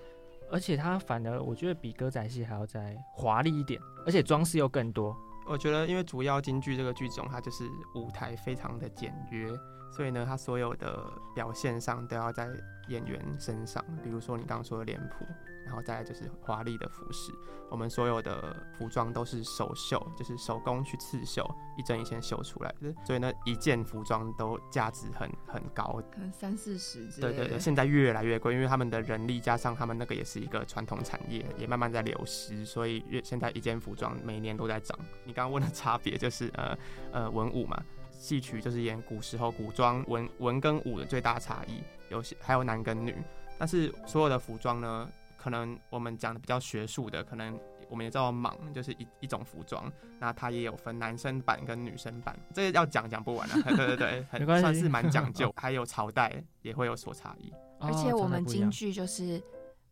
[0.50, 5.16] 而且它反而我觉得比歌仔戏还要再华丽一点，而且装饰又更多。
[5.46, 9.48] 我觉得因为主要京剧这个剧种，它就是舞台非常的简约。
[9.90, 11.04] 所以呢，它所有的
[11.34, 12.48] 表现上都要在
[12.88, 15.24] 演员身上，比如说你刚刚说的脸谱，
[15.64, 17.32] 然后再来就是华丽的服饰。
[17.70, 21.44] 我们所有的服装都是手绣，就是手工去刺绣，
[21.76, 22.94] 一针一线绣出来的。
[23.04, 27.08] 所以呢，一件服装都价值很很高，可能三四十。
[27.20, 34.96] 对对对，现在越来越贵，因为他们的人力加上他们那个也是一个传统产业，也慢慢在流失，所以越现在一件服装每年都在涨。
[35.24, 36.78] 你刚刚问的差别就是呃
[37.12, 37.82] 呃文武嘛。
[38.16, 43.14] 戏曲就是演古时候古装文文跟武的最大差异，有些还有男跟女，
[43.58, 45.10] 但是所有的服装呢，
[45.44, 59.42] 可能我们讲的比较学术的，可能我们也知道蟒就是一一种服装，那它也有分男生版跟女生版，这个要讲讲不完了， 对对对， 很算是蛮讲究， 还有朝代也会有所差异，而且我们京剧就是。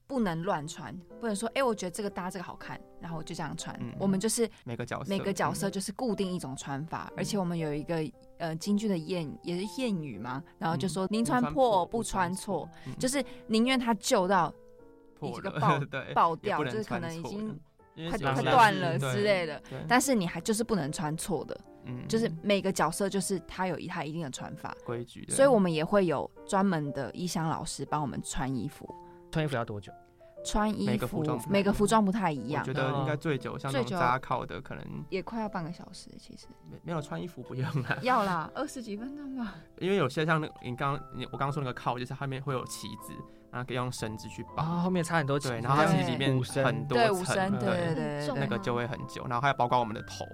[0.05, 3.75] 不能乱穿，不能说哎，我觉得这个搭这个好看，然后我就这样穿。
[3.99, 5.09] 我们就是每个角色。
[5.09, 8.05] 每个角色就是固定一种穿法，而且我们有一个
[8.37, 14.53] 呃京剧的谚也是谚语嘛，然后就说宁穿破不穿错，就是宁愿它旧到
[15.29, 15.81] 一个爆
[16.15, 17.59] 爆掉，就是可能已经
[18.11, 21.59] 快快断了之类的，但是你还就是不能穿错的，
[22.09, 28.89] 就是每个角色就是他有一他一定的穿法规矩，所以我们也会有专门的衣箱老师帮我们穿衣服。
[29.31, 29.93] 穿衣服要多久？
[30.45, 39.55] 穿衣服每个服装不太一样我觉，得应该最久，像那种最久扎考的，可能也快要半个小时，其实没没有穿衣服不用啦， 要啦，二十几分钟吧。
[39.79, 43.13] 因为有些像那个你刚刚你我刚刚说那个靠，就是后面会有旗子，
[43.53, 50.25] 然后可以用绳子去啊，绑，后面插很多旗对，然后它其实对里面很多对，五层声，对对对那个就会很久，然后还有包括我们的头，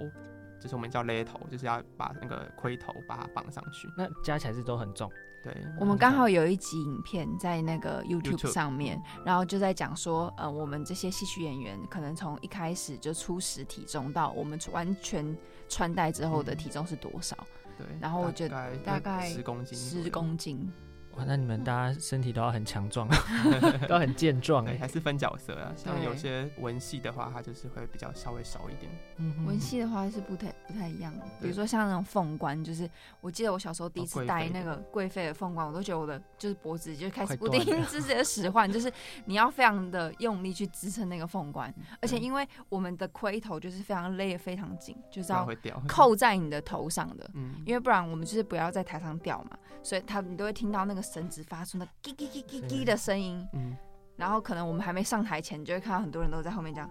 [0.60, 3.88] 就是我们叫勒头，就是要把那个盔头把它绑上去。
[3.96, 5.10] 那加起来是都很重。
[5.42, 15.36] 对，我们刚好有一集影片在那个 YouTube 上面，然后就在讲说，呃，我们这些戏曲演员可能从一开始就初始体重到我们完全
[15.68, 17.36] 穿戴之后的嗯体重是多少？
[17.76, 20.70] 对，然后我觉得大概十公斤，十公斤。
[21.18, 23.08] 哇，那你们大家身体都要很强壮，
[23.88, 24.78] 都很健壮对，哎。
[24.78, 25.72] 还是分角色啊。
[25.76, 28.90] 像有些文戏的话，它就是会比较稍微少一点。
[29.16, 32.88] 嗯文戏的话是不太不太一样的，比如说像那种凤冠，就是
[33.20, 38.90] 我记得我小时候第一哦次戴那个贵妃的凤冠，我都觉得我的就是脖子就开始不快断了停支持的使唤，就是
[39.24, 45.48] 你要非常的用力去支撑那个凤冠，而且因为我们的盔头就是非常勒得非常紧，就是要。
[45.88, 47.28] 扣在你的头上的。
[47.34, 53.76] 嗯，因为不然我们就是不要在台上掉嘛，所以他你都会听到那个绳子发出那叽叽叽叽叽的声音，嗯，
[54.16, 56.90] 然后可能我们还没上台前，你就会看到很多人都在后面这样。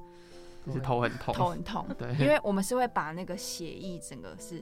[0.66, 1.34] 就是头很痛。
[1.34, 4.62] 头很痛， 对，因为我们是会把那个血液整个是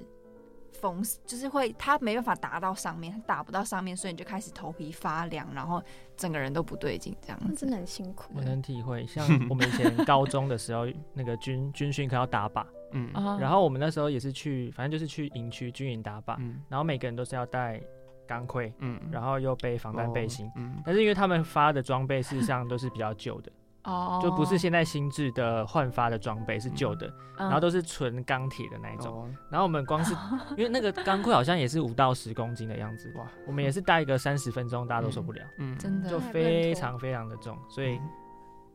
[0.72, 5.82] 封，就是会它没办法达到上面，它打不到上面，所以你就开始头皮发凉，然后
[6.16, 7.56] 整个人都不对劲这样子。
[7.56, 8.42] 真的很辛苦我。
[8.44, 13.12] 能体会，像我们以前高中的时候，那个军军训课要打靶，嗯。
[13.14, 16.62] 啊然后我们那时候也是去，反正就是去营区军营打靶，嗯。
[16.70, 17.82] 然后每个人都是要带
[18.28, 20.46] 钢盔，嗯，然后又背防弹背心。
[20.48, 20.52] 哦。
[20.58, 23.52] 嗯，但是因为他们发的装备事实上都是比较旧的，
[23.84, 24.20] 哦。
[24.22, 27.08] 就不是现在新制的换发的装备是旧的，
[27.38, 27.46] 嗯。
[27.48, 29.14] 然后都是纯钢铁的那一种。
[29.14, 29.30] 哦。
[29.50, 30.14] 然后我们光是
[30.58, 38.10] 因为那个钢盔好像也是五到十公斤的样子，哇，我们也是戴一个三十分钟，大家都受不了，嗯，真的就非常非常的重，所以嗯。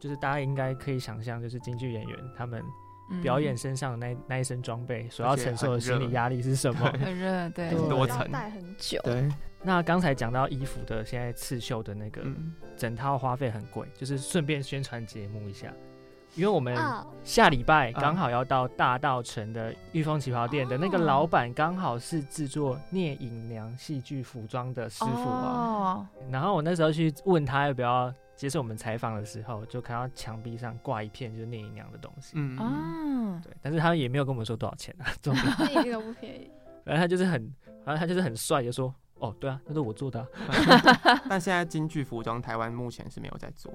[0.00, 2.72] 就是大家应该可以想象，就是京剧演员他们嗯
[3.22, 6.86] 表演身上的那那一身装备所要承受的心理压力是什么？
[7.00, 8.30] 很热， 对，对要多层。
[8.30, 9.28] 戴很久，对，
[9.62, 15.72] 那刚才讲到衣服的，现在刺绣的那个嗯，整套花费很贵，就是顺便宣传节目一下，
[16.34, 18.00] 因为我们啊，下礼拜啊。
[18.00, 21.02] 刚好要到大道城的御风旗袍店的那个哦。
[21.02, 25.50] 老板，刚好是制作聂隐娘戏剧服装的师傅啊。
[25.50, 32.32] 哦，然后我那时候去问他要不要接受我们采访的时候，就看到墙壁上挂一片就是聂隐娘的东西。
[32.36, 36.50] 嗯，啊，对，但是他也没有跟我们说多少钱啊，重点，那一个不便宜。
[36.82, 40.26] 反正他就是很，反正他就是很帅，就说哦，对啊，那是我做的啊、
[41.28, 43.70] 但现在京剧服装台湾目前是没有在做，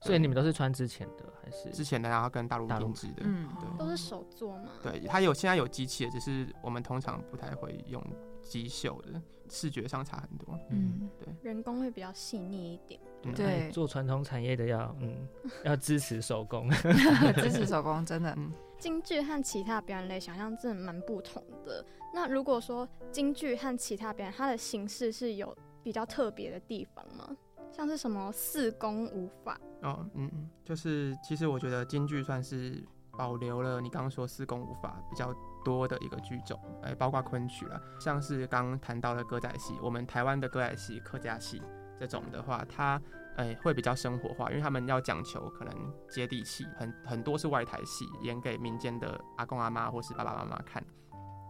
[0.00, 1.68] 所以你们都是穿之前的还是？
[1.68, 4.70] 之前的然后跟大陆大陆定制的，嗯，对都是手做嘛？
[4.82, 8.02] 对，他有现在有机器的，只是我们通常不太会用
[8.40, 10.58] 机绣的，视觉上差很多。
[10.70, 12.98] 嗯，对人工会比较细腻一点。
[13.32, 15.28] 嗯对哎做传统产业的要嗯
[15.64, 16.68] 要支持手工。
[17.36, 21.84] 支持手工真的，嗯，京剧和其他表演类想象真的蛮不同的。
[22.14, 27.36] 那如果说京剧和其他表演，它的形式是有比较特别的地方吗？
[27.72, 29.60] 像是什么四功五法？
[29.82, 32.82] 哦，嗯嗯，就是其实我觉得京剧算是
[33.18, 35.34] 保留了你刚刚说四功五法比较
[35.64, 41.60] 多的一个剧种，哎，包括昆曲了，像是刚刚谈到的歌仔戏，我们台湾的歌仔戏、客家戏
[41.98, 43.00] 这种的话，它
[43.36, 45.74] 哎会比较生活化，因为他们要讲求可能
[46.08, 50.84] 接地气，很很多是外台戏，演给民间的阿公阿妈或是爸爸妈妈看。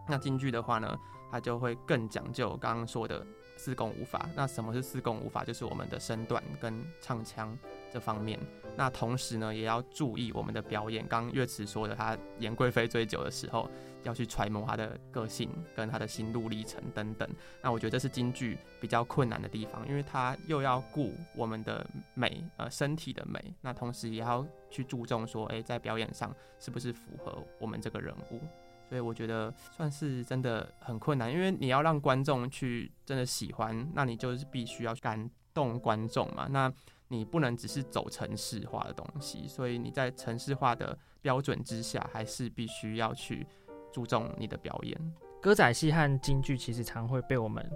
[0.07, 0.97] 那京剧的话呢，
[1.31, 3.25] 它就会更讲究刚刚说的
[3.57, 4.29] 四功五法。
[4.35, 5.43] 那什么是四功五法？
[5.43, 7.57] 就是我们的身段跟唱腔
[7.91, 8.39] 这方面。
[8.75, 11.05] 那同时呢，也要注意我们的表演。
[11.07, 13.67] 刚刚乐慈说的，他演贵妃醉酒的时候，
[14.03, 17.27] 要去揣摩他的个性跟他的心路历程等等。
[17.61, 28.39] 那我觉得这是京剧比较困难的地方，因为它又要顾我们的美，呃，身体的美，那同时也要去注重说，诶，在表演上是不是符合我们这个人物。
[28.87, 36.47] 所以我觉得算是真的很困难，因为你要让观众去真的喜欢，那你就是必须要感动观众嘛。
[36.49, 36.71] 那
[37.09, 43.45] 你不能只是走城市化的东西，所以你在城市化的标准之下，还是必须要去
[43.91, 45.13] 注重你的表演。
[45.41, 47.69] 歌仔戏和京剧其实常会被我们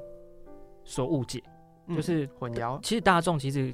[0.84, 1.41] 所误解，
[1.88, 3.74] 嗯就是混淆，其实大众其实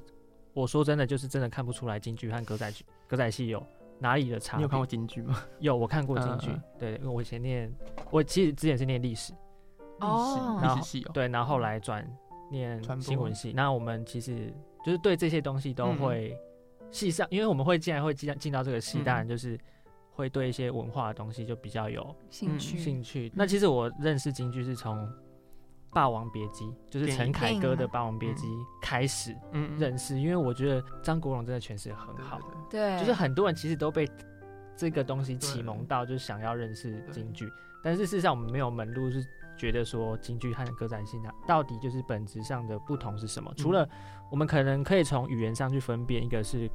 [0.53, 3.65] 我说真的就是真的看不出来京剧和歌仔剧歌仔戏有
[3.99, 4.59] 哪里的差别。
[4.59, 5.41] 你有看过京剧吗？
[5.59, 7.73] 有，我看过京剧对，因为我以前念，
[8.11, 9.33] 我其实之前是念历史，
[9.99, 12.07] 哦然后历史系哦，对，然后后来转
[12.51, 13.53] 念新闻系。
[13.55, 14.53] 那我们其实
[14.85, 16.37] 就是对这些东西都嗯会
[16.91, 19.59] 系上，因为我们会既然会进进到这个系，嗯当然就是
[20.11, 23.31] 会对一些文化的东西就比较有兴趣，兴趣。
[23.35, 25.07] 那其实我认识京剧是从
[25.97, 28.45] 霸王别姬》，就是陈凯歌的《霸王别姬》
[28.79, 29.35] 开始
[29.79, 32.39] 认识，因为我觉得张国荣真的诠释的很好，
[32.69, 34.07] 对对，就是很多人其实都被
[34.75, 37.51] 这个东西启蒙到，就是想要认识京剧，
[37.83, 39.25] 但是事实上我们没有门路是
[39.57, 43.51] 觉得说京剧和歌仔戏它到底就是本质上的不同是什么？
[43.57, 43.89] 除嗯了
[44.29, 46.69] 我们可能可以从语言上去分辨，一个是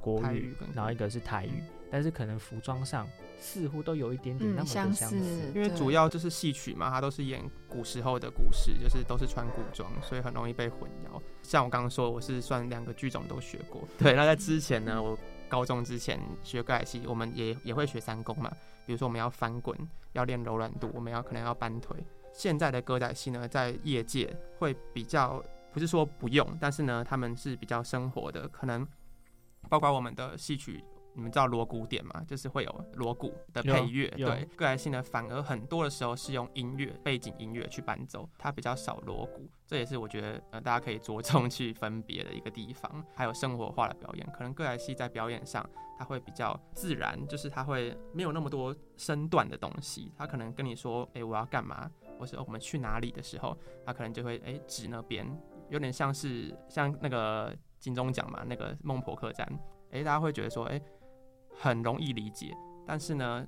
[0.00, 1.62] 国语然后一个是台语，
[1.94, 5.16] 但是可能服装上似乎都有一点点嗯那么的相相似。
[5.16, 11.22] 似，因为主要就是戏曲嘛，它都是演古时候的故事，就是都是穿古装，所以很容易被混淆。
[11.44, 13.86] 像我刚刚说，我是算两个剧种都学过。
[13.96, 15.16] 对，那在之前呢，我
[15.48, 18.50] 高中之前学歌仔戏，我们也也会学三功嘛，
[18.84, 19.78] 比如说我们要翻滚，
[20.14, 21.96] 要练柔软度，我们要可能要搬腿。
[22.32, 25.40] 现在的歌仔戏呢，在业界会比较
[25.72, 28.84] 不是说不用，但是呢，他们是比较生活的，可能
[29.68, 30.82] 包括我们的戏曲
[31.14, 32.22] 你们知道锣鼓点吗？
[32.26, 43.04] 就是会有锣鼓的配乐，对，歌仔戏呢反而很多的时候是用音乐背景音乐去伴奏，它比较少锣鼓，这也是我觉得呃大家可以着重去分别的一个地方。
[43.14, 45.64] 还有生活化的表演，可能歌仔戏在表演上
[45.98, 53.56] 它会比较自然，就是它会没有那么多身段的东西，它可能跟你说，哎、我要干嘛，或是、哦我们去哪里的时候，
[53.86, 55.26] 它可能就会哎、指那边，
[55.68, 59.46] 有点像是像那个金钟奖嘛，那个孟婆客栈，
[59.92, 60.80] 哎、大家会觉得说，哎、
[61.58, 62.54] 很容易理解，
[62.86, 63.46] 但是呢，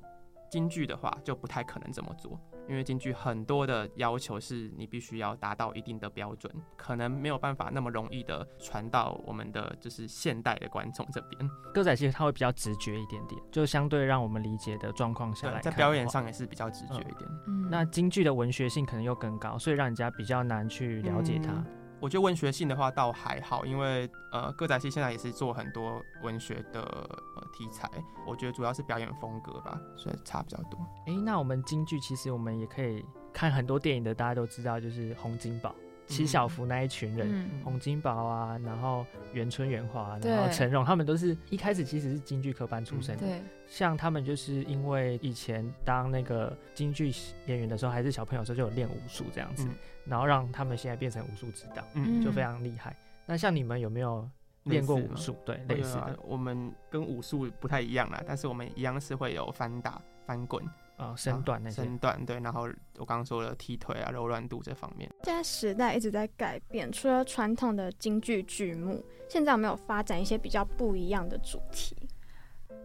[0.50, 2.38] 京剧的话就不太可能这么做，
[2.68, 11.50] 因为京剧很多的要求是你必须要达到一定的标准，可能没有办法那么容易的传到我们的就是现代的观众这边。
[11.74, 17.30] 歌仔戏它会比较直觉一点点，就相对让我们理解的状况下来，在表演上也是比较直觉一点。
[17.48, 21.52] 嗯那京剧的文学性可能又更高，所以让人家比较难去了解它。
[21.52, 21.66] 嗯
[22.00, 27.90] 我觉得文学性的话倒还好，因为呃歌仔戏现在也是做很多文学的呃题材，
[28.26, 30.78] 我觉得主要是表演风格吧，所以差比较多。
[31.06, 35.74] 诶，那我们京剧其实我们也可以看很多电影的，大家都知道，就是洪金宝、
[36.06, 43.26] 七小福那一群人，嗯洪金宝啊，然后袁春、元华，然后陈荣，他们都是一开始其实是京剧科班出身的。
[43.26, 47.12] 对，像他们就是因为以前当那个京剧
[47.46, 49.74] 演员的时候，还是小朋友的时候就有练武术这样子，嗯
[50.06, 52.96] 然后让他们现在变成武术指导，嗯，就非常厉害。
[53.26, 54.30] 那像你们有没有
[54.62, 55.36] 练过武术？
[55.44, 60.64] 对，类似的，我们跟武术不太一样啦，但是我们一样是会有翻打、翻滚、
[60.96, 61.82] 啊，身段那些。
[61.82, 62.62] 身段对，然后
[62.98, 65.10] 我刚刚说了踢腿啊、柔软度这方面。
[65.24, 71.96] 现在时代一直在改变，除了传统的京剧剧目，现在有没有发展一些比较不一样的主题？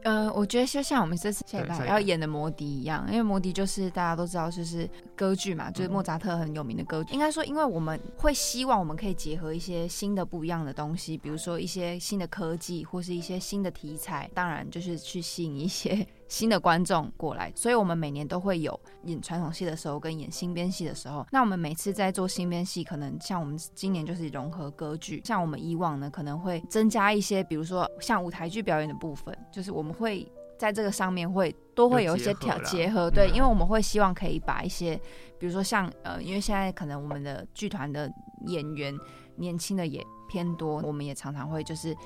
[0.03, 7.14] 呃，我觉得就像我们这次下礼拜对下礼拜要演的《魔笛》一样，因为《魔笛》就是大家都知道，就是歌剧嘛，就是嗯莫扎特很有名的歌剧。
[7.14, 17.52] 应该说，因为我们会希望我们可以结合一些新的不一样的东西，比如说一些新的科技或是一些新的题材，当然就是去吸引一些新的观众过来。
[17.56, 21.28] 所以我们每年都会有演传统戏的时候跟演新编戏的时候。
[21.32, 30.26] 那我们每次在做新编戏，可能像我们今年就是融合歌剧，像我们以往呢可能会增加一些，比如说像舞台剧表演的部分，就是我们会。
[30.62, 34.96] 在这个上面会都会有一些调结合，对，嗯因为我们会希望可以把一些，
[35.40, 38.08] 比如说像呃，因为现在可能我们的剧团的
[38.46, 38.96] 演员
[39.38, 41.98] 年轻的也偏多，我们也常常会就是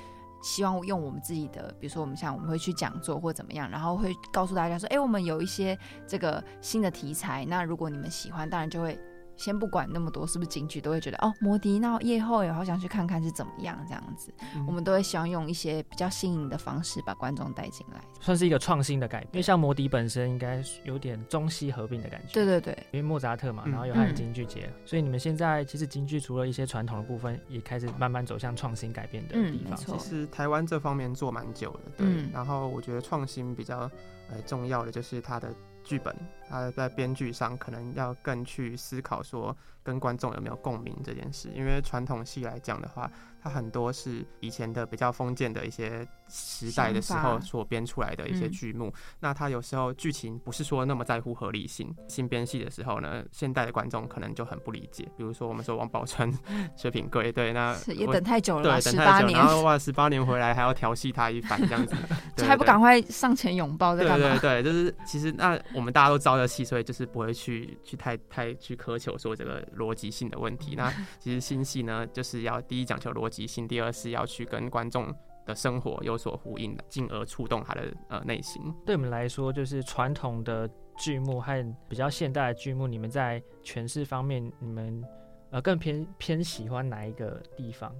[0.45, 8.97] 希望用我们自己的，比如说我们像我们会去讲座或怎么样，然后会告诉大家说，哎、我们有一些这个新的题材，那如果你们喜欢，当然就会。
[9.37, 14.33] 先不管那么多是不是京剧，都会觉得哦，摩迪那夜后也好想去看看是怎么样这样子。
[14.55, 18.01] 嗯我们都会希望用一些比较新颖的方式把观众带进来。
[18.19, 22.33] 算是一个创新的改变，因为像摩迪本身应该有点中西合并的感觉。
[22.33, 29.67] 对对对，因为莫扎特嘛，嗯然后有和京剧结合，所以你们现在其实京剧除了一些传统的部分，也开始慢慢走向创新改变的地方。
[29.67, 32.07] 嗯没错其实台湾这方面做蛮久的，对。
[32.07, 33.89] 嗯然后我觉得创新比较
[34.29, 36.15] 呃重要的就是它的剧本，
[36.49, 41.49] 它在编剧上可能要更去思考说跟观众有没有共鸣这件事。
[41.55, 43.09] 因为传统戏来讲的话，
[43.41, 48.91] 它很多是以前的比较封建的一些时代的时候所编出来的一些嗯剧目。
[49.19, 55.03] 那它有时候剧情不是说那么在乎合理性，新编戏的时候呢，现代的观众可能就很不理解。
[55.15, 56.33] 比如说我们说王宝钏
[56.75, 61.95] 薛平贵，对，那是也等太久了吧，对，等太久，然，后哇，十八年回来还要调戏他一番这样子，
[62.35, 64.39] 这还不赶快上前拥抱，在对干嘛？
[64.39, 70.75] 对对，就是其实那我们大家都知道这戏，所以就是不会去去太太去苛求说这个逻辑性的问题。
[70.75, 75.13] 那 其实新戏呢，就是要第一讲求逻辑性，第二是要去跟观众
[75.45, 78.61] 的生活有所呼应的，进而触动他的呃内心。
[78.85, 85.03] 对我们来说，就是传统的剧目和比较现代的剧目，你们在诠释方面，你们
[85.51, 87.93] 呃更偏偏喜欢哪一个地方？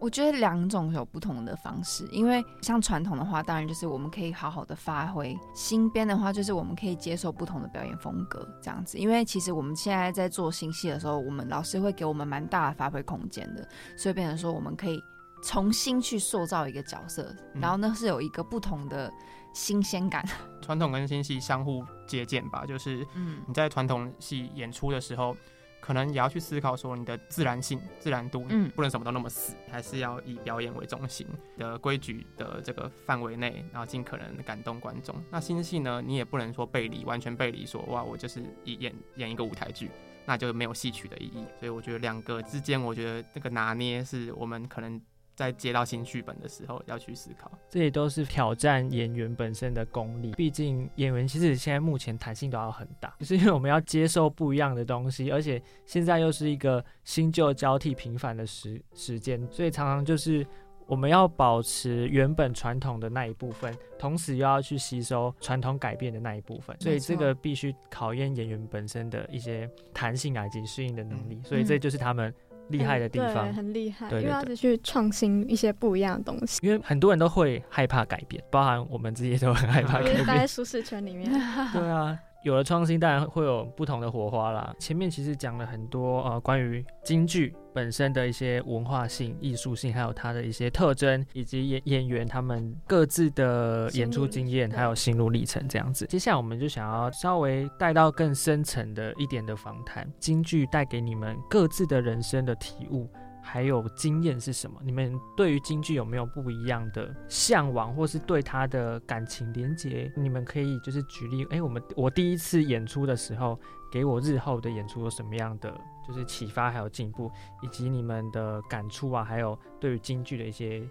[0.00, 8.98] 我觉得两种有不同的方式，因为像传统的话，当然就是我们可以好好的发挥；新编的话，就是我们可以接受不同的表演风格这样子。
[8.98, 13.66] 因为其实我们现在在做新戏的时候，我们老师会给我们蛮大的发挥空间的，
[13.96, 15.02] 所以变成说我们可以
[15.42, 19.10] 重新去塑造一个角色，然后呢是有一个不同的
[19.54, 20.22] 新鲜感。
[20.60, 25.36] 传统跟新戏相互借鉴吧，就是嗯你在传统戏演出的时候，
[25.84, 31.26] 可能也要去思考说你的自然性、自然度，嗯不能什么都那么死，还是要以表演为中心
[31.58, 35.14] 的规矩的这个范围内，然后尽可能地感动观众。
[35.30, 39.90] 那新戏呢，你也不能说背离，完全背离说哇，我就是一演演一个舞台剧。
[40.26, 44.98] 那就没有戏曲的意义，所以我觉得两个之间，我觉得这个拿捏是我们可能
[45.34, 47.50] 在接到新剧本的时候要去思考。
[47.68, 50.32] 这也都是挑战演员本身的功力。
[50.32, 60.46] 毕竟演员其实现在目前弹性都要很大，就是因为我们要接受不一样的东西，而且现在又是一个新旧交替频繁的时时间，所以常常就是
[60.86, 72.32] 我们要保持原本传统的那一部分，同时又要去吸收传统改变的那一部分，所以这个必须考验演员本身的一些弹性啊以及适应的能力，所以这就是他们
[72.68, 73.52] 厉害的地对方。
[73.52, 80.38] 很厉害，对对因为要去创新一些不一样的东西，因为很多人都会害怕改变，包含我们自己都很害怕改变待。
[80.38, 81.30] 在舒适圈里面。
[81.72, 84.74] 对啊，有了创新，当然会有不同的火花啦。
[84.78, 96.04] 前面其实讲了很多呃关于京剧本身的一些文化性、艺术性，还有它的一些特征，以及演演员他们各自的演出经验，还有心路历程这样子。
[96.06, 103.08] 接下来我们就想要稍微带到更深层的一点的访谈，京剧带给你们各自的人生的体悟。
[103.44, 104.80] 还有经验是什么？
[104.82, 110.10] 你们对于京剧有没有不一样的向往，或是对它的感情连结？
[110.16, 113.60] 你们可以就是举例，哎、我们我第一次演出的时候，
[113.92, 117.30] 给我日后的演出有什么样的就是启发，还有进步，
[117.62, 120.82] 以及你们的感触啊，还有对于京剧的一些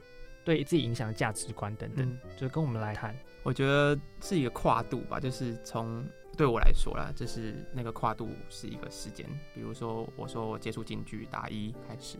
[0.45, 3.15] 对自己影响的价值观等等，嗯就跟我们来谈。
[3.41, 6.05] 我觉得是一个跨度吧，就是从
[6.35, 9.27] 对我来说啦，就是那个跨度是一个时间。
[9.53, 12.17] 比如说，我说我接触京剧大一开始，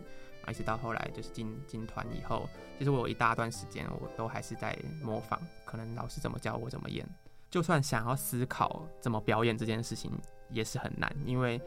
[0.48, 2.48] 一直到后来就是进进团以后，
[2.78, 7.04] 其实我有一大段时间我都还是在模仿，可能老师怎么教我怎么演。
[7.50, 10.12] 就算想要思考怎么表演这件事情，
[10.48, 11.60] 也是很难，因为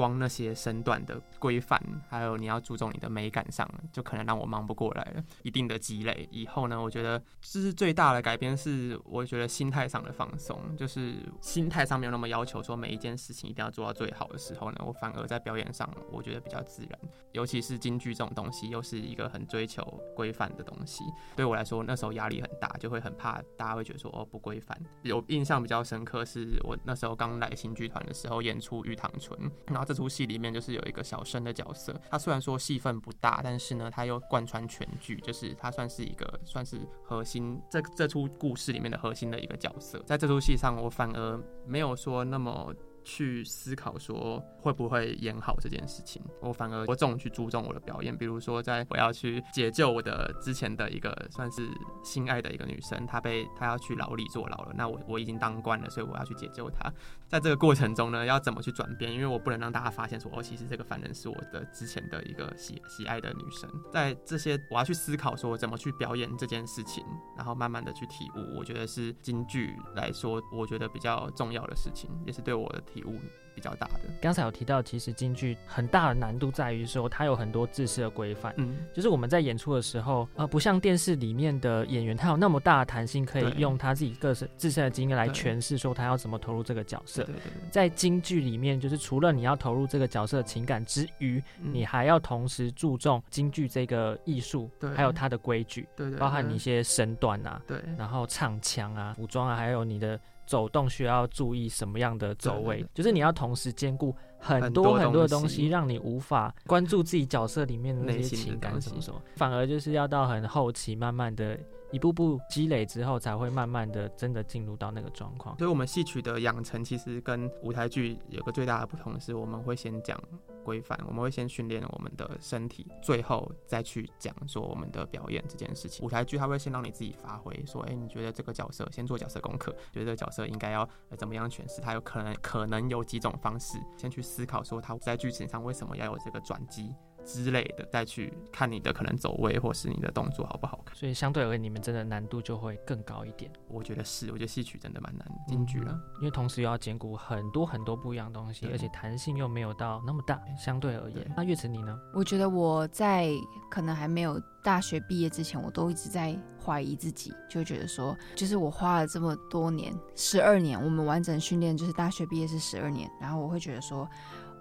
[0.00, 1.78] 光那些身段的规范，
[2.08, 5.22] 还有你要注重你的美感上，就可能让我忙不过来了。
[5.42, 16.98] 一定的积累以后呢，我觉得这是最大的改变，是我觉得心态上的放松，就是心态上没有那么要求说每一件事情一定要做到最好的时候呢，我反而在表演上我觉得比较自然。
[17.32, 19.82] 尤其是京剧这种东西，又是一个很追求
[20.16, 21.04] 规范的东西，
[21.36, 24.80] 对我来说那时候压力很大，就会很怕大家会觉得说哦不规范。
[25.02, 40.00] 有印象比较深刻是我那时候刚来新剧团的时候演出《玉堂春》，然后这出戏里面就是有一个小生的角色，他虽然说戏份不大，但是呢他又贯穿全剧，就是他算是一个算是核心这这出故事里面的核心的一个角色。
[40.06, 42.72] 在这出戏上，我反而没有说那么。
[43.04, 48.16] 去思考说会不会演好这件事情，我反而着重去注重我的表演。
[48.16, 51.68] 比如说，在我要去解救我的之前的一个算是
[52.02, 56.92] 心爱的一个女生，她被她要去牢里坐牢了，那我我已经当官了，所以我要去解救她。
[57.28, 59.12] 在这个过程中呢，要怎么去转变？
[59.12, 63.70] 因为我不能让大家发现说，哦，其实这个犯人是我的之前的一个喜喜爱的女生。
[63.90, 67.04] 在这些，我要去思考说怎么去表演这件事情，
[67.36, 68.58] 然后慢慢的去体悟。
[68.58, 73.18] 我觉得是京剧来说，我觉得比较重要的事情，也是对我的体悟
[73.54, 74.00] 比较大的。
[74.20, 78.54] 刚才有提到，其实京剧很大的难度在于说，它有很多制式的规范。
[78.56, 87.22] 嗯，就是我们在演出的时候，呃，不像电视里面的演员，他有那么大的弹性，可以用他自己个身自身的经验来诠释说他要怎么投入这个角色。
[87.24, 87.34] 对。
[87.34, 91.72] 对对，在京剧里面，就是除了你要投入这个角色的情感之余，嗯。
[91.74, 94.90] 你还要同时注重京剧这个艺术，对。
[94.90, 97.78] 还有它的规矩，对对，包含你一些身段啊，对。
[97.98, 100.18] 然后唱腔啊、服装啊，还有你的
[100.50, 111.56] 走动需要注意什么样的走位就是你要同时兼顾很很多多很多的东西，让你无法关注自己角色里面的那些情感什么什么，反而就是要到很后期，慢慢的
[111.92, 115.56] 一步步积累之后，才会慢慢的真的进入到那个状况。
[115.58, 120.20] 所以，我们戏曲的养成其实跟舞台剧有个最大的不同是，我们会先讲
[120.64, 126.04] 规范，我们会先训练我们的身体，最后再去讲说我们的表演这件事情。
[126.06, 136.94] 舞台剧它会先让你自己发挥，说，哎、你觉得这个角色先做角色功课，觉得这个角色应该要、怎么样诠释，它有可能可能有几种方式，先去思考说它在剧情上为什么要有这个转机。
[137.24, 140.94] 之类的，再去看你的可能走位或是你的动作好不好看。
[140.96, 143.50] 所以相对而言，你们真的难度就会更高一点。
[143.68, 145.98] 我觉得是，我觉得戏曲真的蛮难京剧了。
[146.18, 151.32] 因为同时又要兼顾很多很多不一样的东西，而且弹性又没有到那么大，相对而言。
[151.36, 151.98] 那月池你呢？
[152.14, 153.30] 我觉得我在
[153.70, 164.08] 可能还没有大学毕业之前，我都一直在怀疑自己，就觉得说，就是我花了这么多年，十二年，我们完整训练就是大学毕业是十二年，然后我会觉得说。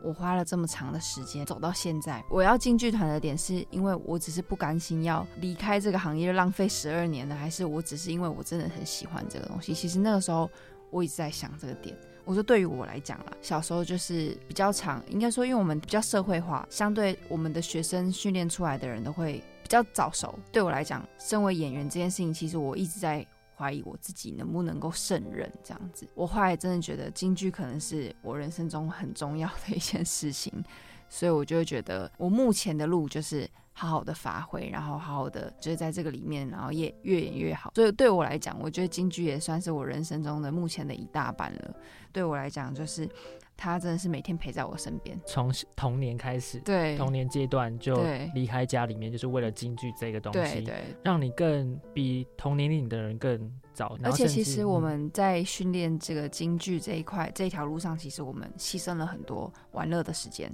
[0.04, 9.74] 我花了这么长的时间走到现在，我要进剧团的点是因为我只是不甘心要离开这个行业，浪费十二年了，还是我只是因为我真的很喜欢这个东西？
[9.74, 10.50] 其实那个时候
[10.90, 11.96] 我一直在想这个点。
[12.26, 20.38] 我说对于我来讲啦，小时候就是比较长，应该说因为我们比较社会化，相对我们的学生训练出来的人都会比较早熟。
[20.52, 23.26] 对我来讲，身为演员这件事情，其实我一直在
[23.60, 26.08] 怀疑我自己能不能够胜任这样子。
[26.16, 30.64] 我后来真的觉得京剧可能是我人生中很重要的一件事情，
[31.10, 37.74] 所以我就会觉得我目前的路就是好好的发挥，然后好好的就是在这个里面，然后也越演越好。
[37.76, 41.76] 所以对我来讲，我觉得京剧也算是我人生中的目前的一大半了。
[42.12, 43.08] 对我来讲，就是
[43.56, 45.20] 他真的是每天陪在我身边。
[45.26, 53.98] 从童年开始，对，童年阶段就对离开家里面，就是为了京剧这个东西，对对，让你更比同年龄的人更早。
[54.04, 60.52] 而且其实我嗯们在训练这个京剧这一块这条路上，其实我们牺牲了很多玩乐的时间，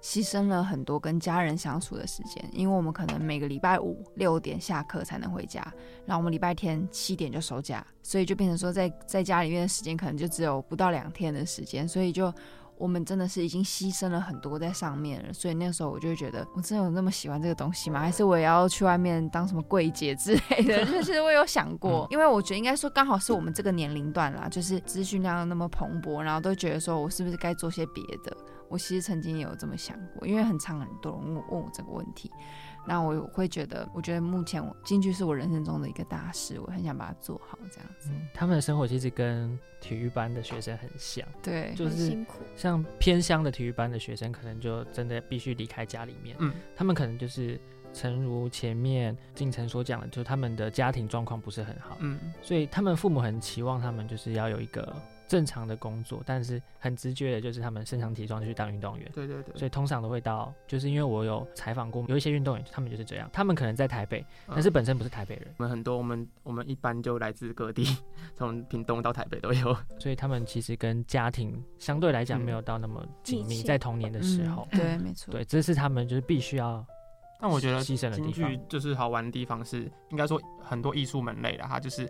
[0.00, 5.60] 牺牲了很多跟家人相处的时间，因为我们可能每个礼拜五六点下课才能回家，
[6.06, 12.32] 然后我们礼拜天七点就收假，所以就变成说在在家里面的时间可能就只有不到两天的时间，所以就。
[12.80, 17.98] 我们真的是已经牺牲了很多在上面了，所以那时候我就觉得，我真的有那么喜欢这个东西吗？
[17.98, 20.84] 还是我也要去外面当什么柜姐之类的？
[20.86, 28.32] 就是我有想过，因为我觉得应该说刚好是我们这个年龄段啦，就是资讯量那么蓬勃，然后都觉得说我是不是该做些别的？
[28.68, 32.30] 我其实曾经也有这么想过，因为很常很多人问问我这个问题，
[32.88, 38.08] 那我会觉得，我觉得目前我京剧是我人生中的一个大事，我很想把它做好，这样子。
[38.10, 42.38] 嗯他们的生活其实跟体育班的学生很像，对，就是辛苦。
[42.56, 46.34] 像偏乡的体育班的学生，可能就真的必须离开家里面。
[46.38, 47.60] 嗯，他们可能就是，
[47.92, 54.94] 诚如前面进城所讲的，就是他们的家庭状况不是很好，嗯，所以他们父母很期望他们就是要有一个
[55.28, 59.08] 正常的工作，但是很直觉的就是他们身强体壮就去当运动员。
[59.14, 67.84] 对对对，所以通常都会到，就是因为我有采访过有一些运动员，他们就是这样，他们可能在台北，但是嗯本身不是台北人，我们很多我们我们一般就来自各地，
[68.36, 69.76] 从屏东到台北都有。
[69.98, 76.84] 所以他们其实跟家庭相对来讲嗯没有到那么紧密，在童年的时候，嗯对，没错，对，这是他们就是必须要
[77.40, 78.68] 但我觉得牺牲的京剧地方。
[78.68, 82.08] 就是好玩的地方是，应该说很多艺术门类的，它就是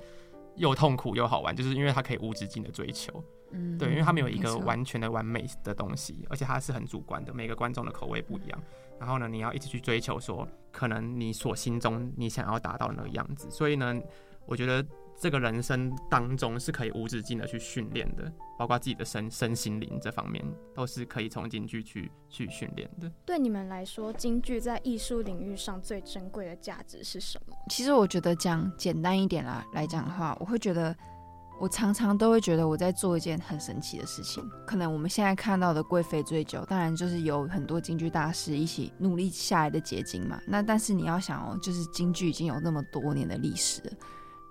[0.58, 3.22] 又痛苦又好玩，就是因为它可以无止境的追求。
[3.50, 8.62] 嗯对，因为它没有一个完全的完美的东西，而且它是很主观的，每个观众的口味不一样。
[9.00, 13.50] 然后呢，你要一直去追求说，可能你所心中你想要达到的那个样子。
[13.50, 13.98] 所以呢，
[14.44, 14.84] 我觉得
[15.20, 20.44] 这个人生当中是可以无止境的去训练的，包括自己的身身心灵这方面，
[20.74, 23.10] 都是可以从京剧去去训练的。
[23.26, 27.56] 对你们来说，京剧在艺术领域上最珍贵的价值是什么？
[27.68, 30.96] 其实我觉得讲简单一点啦来讲的话，我会觉得
[31.60, 34.48] 我常常都会觉得我在做一件很神奇的事情。
[34.64, 40.40] 可能我们现在看到的贵妃醉酒，当然就是有很多京剧大师一起努力下来的结晶嘛。
[40.46, 43.92] 那但是你要想哦，就是京剧已经有那么多年的历史了。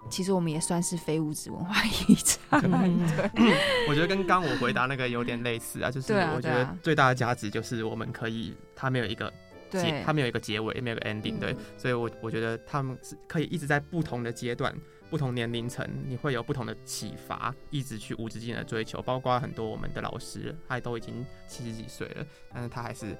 [0.09, 9.29] 其实我们也算是非物质文化遗产， 对，我觉得跟刚我回答那个有点类似啊，就是我觉得最大的价值就是我们可以，它没有一个
[9.69, 11.39] 结对，它没有一个结尾，没有个 ending，、嗯。
[11.39, 14.73] 对，所以我我觉得他们是可以一直在不同的阶段、
[15.09, 19.01] 不同年龄层，你会有不同的启发，一直去无止境的追求。
[19.01, 23.17] 包括很多我们的老师，他都已经七十几岁了，但是他还是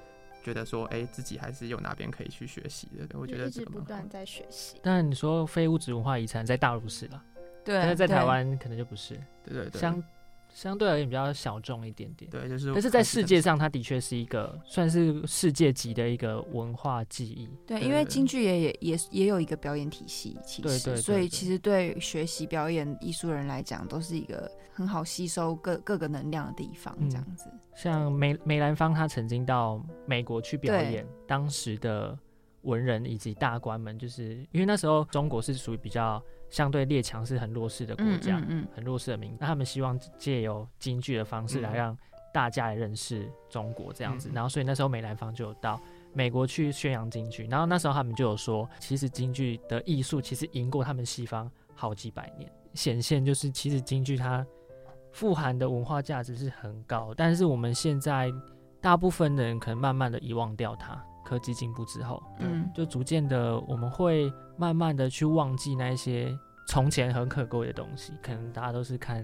[0.47, 3.19] 觉得说，哎、自己还是有哪边可以去学习的。
[3.19, 4.79] 我觉得一直得这个不断在学习。
[4.81, 7.21] 但你说非物质文化遗产在大陆是了，
[7.65, 10.01] 对，但是在台湾可能就不是，对对对，相
[10.57, 12.31] 相对而言比较小众一点点。
[12.31, 17.47] 对就是，但是在世界上，它的确是一个算是世界级的一个文化记忆。
[17.67, 27.45] 对，因为京剧也也也也有一个表演体系，其实，所以其实对学习表演艺术人来讲，都是一个很好吸收各各个能量的地方，嗯这样子。
[27.75, 32.17] 像梅梅兰芳，他曾经到美国去表演，当时的
[32.63, 36.19] 文人以及大官们，就是因为那时候中国是属于比较
[36.49, 38.45] 相对列强，是很弱势的国嗯家，嗯。
[38.49, 41.73] 嗯，很弱势的民，那他们希望借由京剧的方式来嗯。
[41.73, 41.97] 让
[42.33, 45.81] 大家来认识中国这样子，嗯然后所以那时候梅兰芳就有到
[46.13, 54.45] 美国去宣扬京剧，然后那时候他们就有说，其实京剧的艺术其实赢过他们西方好几百年，显现就是其实京剧它
[55.11, 58.31] 富含的文化价值是很高，但是我们现在
[58.79, 61.03] 大部分的人可能慢慢的遗忘掉它。
[61.27, 66.33] 科技进步之后，嗯，就逐渐的我们会慢慢的去忘记那一些
[66.67, 69.21] 从前很可贵的东西，可能大家都是看。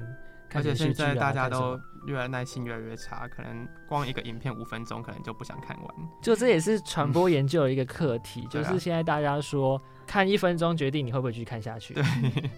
[0.49, 5.95] 看而且现在大家都越来耐心越来越差，可能光一个影片五分钟，可能就不想看完。
[6.21, 12.03] 就这也是传播研究的一个课题， 就是现在大家说看一分钟决定你会不会继续看下去，对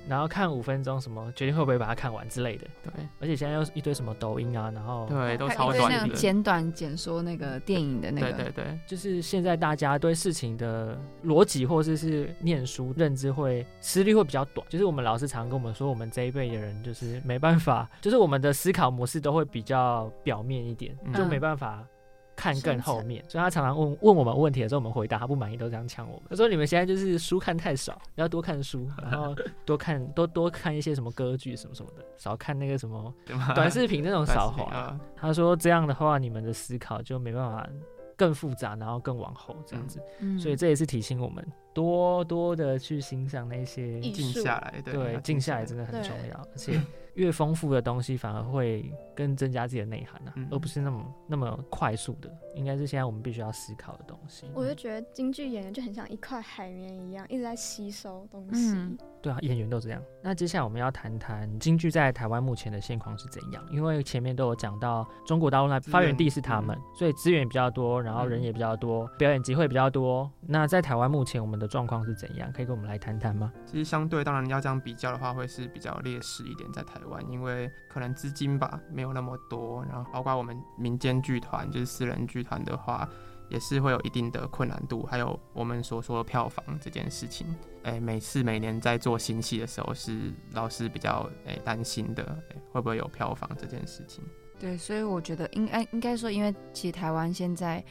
[0.07, 2.67] 然后看五分钟什么决定会不会把它看完之类的。
[2.83, 6.15] 对而且现在又是一堆什么抖音啊，然后对，都超短的那种。
[6.15, 21.85] 简短简说那个电影的那个，对对对，就是现在大家对事情的逻辑或者是念书认知会思虑会比较短，就是我们老师常跟我们说，我们这一辈的人就是没办法，就是我们的思考模式都会比较表面一点，嗯就没办法。
[22.37, 26.23] 看更后面，所以他常常问问我们问题的时候，我们回答他不满意都这样呛我们。
[26.29, 29.33] 他说：“你们现在就是书看太少，要多看书，然后
[29.63, 33.13] 多看多多看一些什么歌剧什么什么的，少看那个什么
[33.55, 34.65] 短视频那种 短少滑。
[34.65, 37.65] 啊他说这样的话，你们的思考就没办法
[38.17, 40.01] 更复杂，然后更往后这样子。
[40.19, 41.41] 嗯所以这也是提醒我们
[41.75, 46.81] 多多的去欣赏那些艺术静下来，对对静下来真的很重要，而且
[47.15, 54.45] 越丰富的东西反而会更增加自己的内涵啊，嗯而不是那么那么快速的，应该是现在我们必须要思考的东西。
[54.53, 58.71] 我就觉得京剧演员就很像一块海绵一样，一直在吸收东西。
[58.73, 59.99] 嗯对啊，演员都这样。
[60.21, 63.65] 那接下来我们要谈谈京剧在台湾目前的现况是怎样？
[63.71, 70.29] 因为前面都有讲到中国大陆那发源地是他们，所以资源比较多，然后人嗯也比较多，表演机会比较多。
[70.41, 72.51] 那在台湾目前我们的状况是怎样？
[72.51, 73.51] 可以跟我们来谈谈吗？
[73.65, 83.07] 其实相对当然要这样比较的话，会是比较劣势一点，在台湾，因为可能资金吧没有那么多，然后包括我们民间剧团，就是私人剧团的话，
[83.49, 87.47] 也是会有一定的困难度，还有我们所说的票房这件事情，
[87.83, 94.23] 哎，每次每年在做新戏的时候，是老师比较哎担心的，哎会不会有票房这件事情。
[94.57, 97.83] 对，所以我觉得应该应该说，因为其实台湾现在，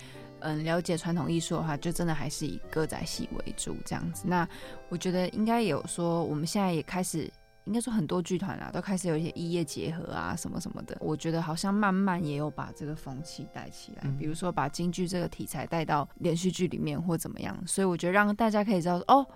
[0.45, 4.24] 嗯，了解传统艺术的话，就真的还是以歌仔戏为主这样子。
[4.26, 4.47] 那
[4.90, 7.30] 我觉得应该有说，我们现在也开始，
[7.64, 10.95] 应该说很多剧团啊，都开始有一些异业结合啊，什么什么的。
[11.01, 17.59] 我觉得好像慢慢也有把这个风气带起来，嗯比如说把京剧这个题材带到连续剧里面或怎么样。
[17.66, 19.26] 所以我觉得让大家可以知道，哦，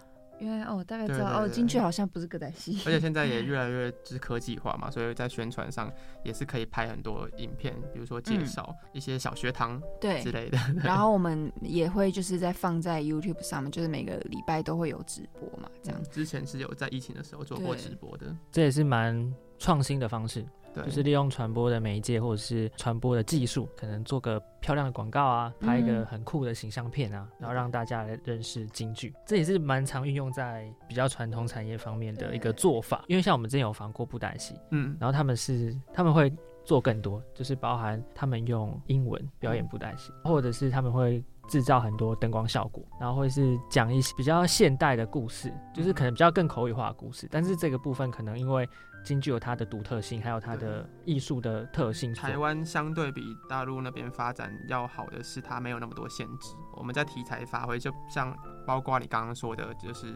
[0.41, 2.79] 原来哦，大概知道哦，京剧好像不是歌仔戏。
[2.87, 5.93] 而且现在也 越来越就是科技化嘛，所以在宣传上
[6.25, 10.59] 也是可以拍很多影片，比如说介嗯绍一些小学堂对之，类的。
[10.83, 16.01] 然后我们也会就是在放在 YouTube 上面，就是每个礼拜都会有直播嘛，这样。
[16.11, 20.49] 之前是有在疫情的时候做过直播的，这也是蛮创新的方式，对，
[20.85, 29.15] 就是利用传播的媒介或者是传播的技术，可能做个漂亮的广告啊，拍一个嗯很酷的形象片啊，然后让大家来认识京剧。
[29.27, 33.05] 这也是蛮常运用在比较传统产业方面的一个做法。
[33.09, 36.33] 因为像我们之前有访过布袋戏，嗯，然后他们是他们会
[36.65, 47.27] 做更多，就是包含他们用英文表演布袋戏，或者是他们会制造很多灯光效果，然后会是讲一些比较现代的故事，就是可能比较更口语化的故事。
[47.31, 48.69] 但是这个部分可能因为
[49.05, 56.55] 京剧有它的独特性，还有它的艺术的特性，台湾相对比大陆那边发展要好的是，它没有那么多限制。
[56.77, 58.37] 我们在题材发挥，就像
[58.67, 60.07] 包括你刚刚说的，就是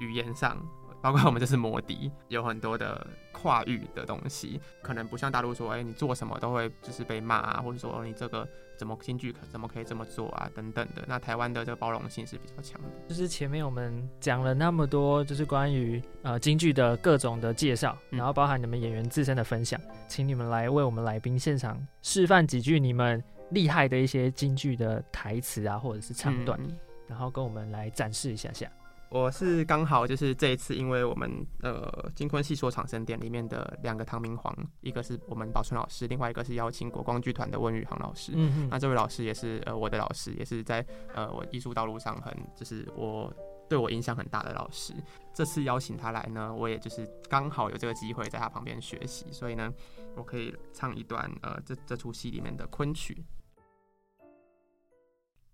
[0.00, 0.56] 语言上，
[1.02, 8.48] 包括我们这是摩的，有很多的跨域的东西，可能不像大陆说，哎、你做什么都会就是被骂啊，或者说你这个
[8.78, 11.04] 怎么京剧可怎么可以这么做啊，等等的。
[11.06, 12.88] 那台湾的这个包容性是比较强的。
[13.08, 28.70] 就是前面我们讲了那么多，就是关于呃京剧的各种的介绍，嗯然后包含你们演员自身的分享，请你们来为我们来宾现场示范几句你们厉害的一些京剧的台词啊，或者是唱段，嗯然后跟我们来展示一下下。
[29.10, 31.30] 我是刚好就是这一次，因为我们
[31.62, 38.32] 呃金昆戏说长生殿里面的两个唐明皇，一个是我们宝春老师，另外一个是邀请国光剧团的温宇航老师。
[38.34, 40.84] 嗯那这位老师也是呃我的老师，也是在
[41.14, 43.32] 呃我艺术道路上很就是我
[43.66, 44.92] 对我影响很大的老师。
[45.32, 49.72] 这次邀请他来呢，我也就是刚好有这个机会在他旁边学习，所以呢，
[50.16, 53.24] 我可以唱一段呃这这出戏里面的昆曲。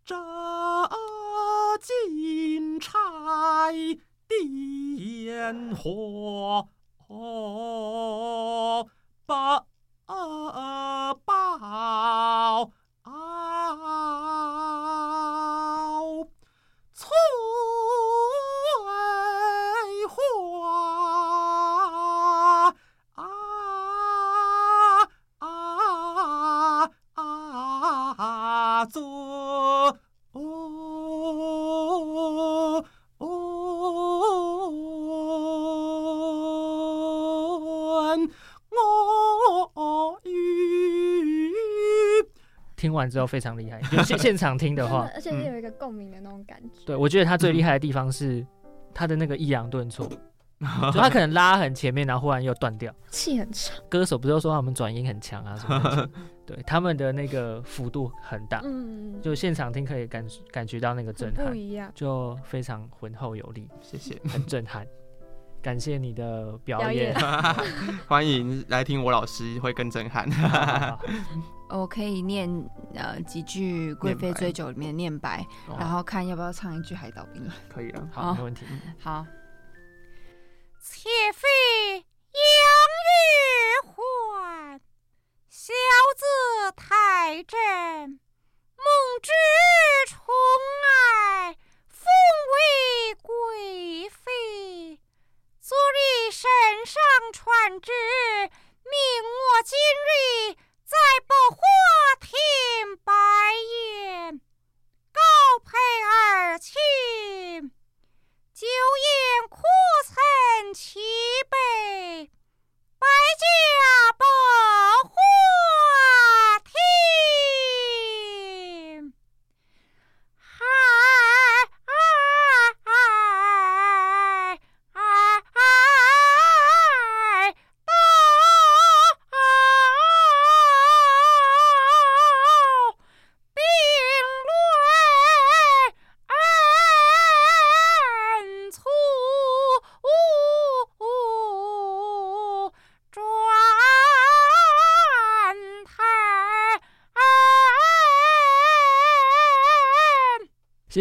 [0.05, 0.17] 扎
[1.79, 2.93] 金钗
[4.29, 6.69] 点火，
[9.27, 9.67] 宝
[11.25, 12.71] 宝
[42.95, 46.81] 完之后非常厉害，就现现场听的话，而且是有一个共鸣的那种感觉。
[46.87, 48.47] 对我觉得他最厉害的地方是
[48.95, 50.07] 他的那个抑扬顿挫，
[50.93, 52.95] 就他可能拉很前面，然后忽然又断掉。
[53.11, 56.11] 气很长，歌手不是都说他们转音很强啊什么的？
[56.47, 61.91] 对，他们的那个幅度很大，嗯，就现场听可以感感觉到那个震撼不撼，一样。
[61.95, 64.87] 就非常浑厚有力，谢谢，很震撼。
[65.65, 67.15] 感谢你的表表演。
[67.15, 67.21] 演，
[68.07, 70.29] 欢迎来听我老师，会更震撼。
[71.71, 72.47] 我可以念
[72.95, 75.77] 呃几句《贵妃醉酒》里面的念白，哦。
[75.79, 77.43] 然后看要不要唱一句海岛兵。
[77.67, 78.67] 可以啊，好，没问题。
[79.01, 79.25] 好，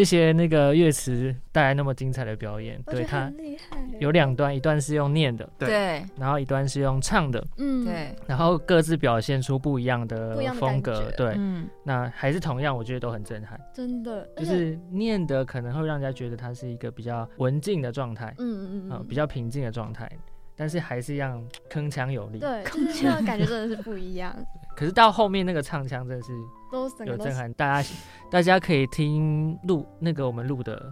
[0.03, 3.77] 谢谢那个乐词带来那么精彩的表演，对他很厉害。
[3.99, 11.09] 有两段，一段是用念的，对对然后一段是用唱的，嗯，对，然后各自表现出不一样的风格。
[11.15, 13.59] 对，嗯，那还是同样，我觉得都很震撼。
[13.73, 20.09] 真的，就是念的可能会让人家觉得它是一个比较文静的状态，呃，嗯嗯嗯，比较平静的状态，
[20.55, 22.39] 但是还是一样铿锵有力。
[22.39, 24.35] 对，就是那种感觉真的是不一样，
[24.75, 26.31] 可是到后面那个唱腔真的是
[26.73, 27.89] 都整个都是有震撼，大家
[28.31, 30.91] 大家可以听录那个我们录的，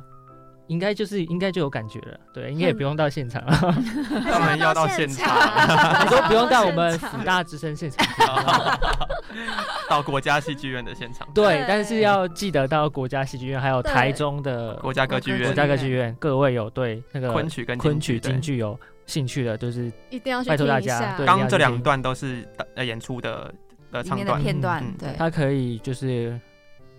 [0.68, 2.20] 应该就是应该就有感觉了。
[2.32, 3.52] 对，应该也不用到现场了，
[4.30, 5.36] 他们要到现场，
[6.06, 7.10] 你都不用到我们现场。
[7.20, 8.06] 福大之声现场。
[9.90, 15.44] 到国家戏剧院的现场，对对，但是要记得到国家戏剧院，还有台中的国家歌剧院。
[15.46, 21.18] 国家歌剧院，各位有对那个昆曲跟昆曲、京剧有兴趣的，就是一定要去拜托大听一下。
[21.18, 23.54] 家刚这两段都是呃演出的
[23.92, 26.39] 呃里面的唱段，片段嗯，对，它可以就是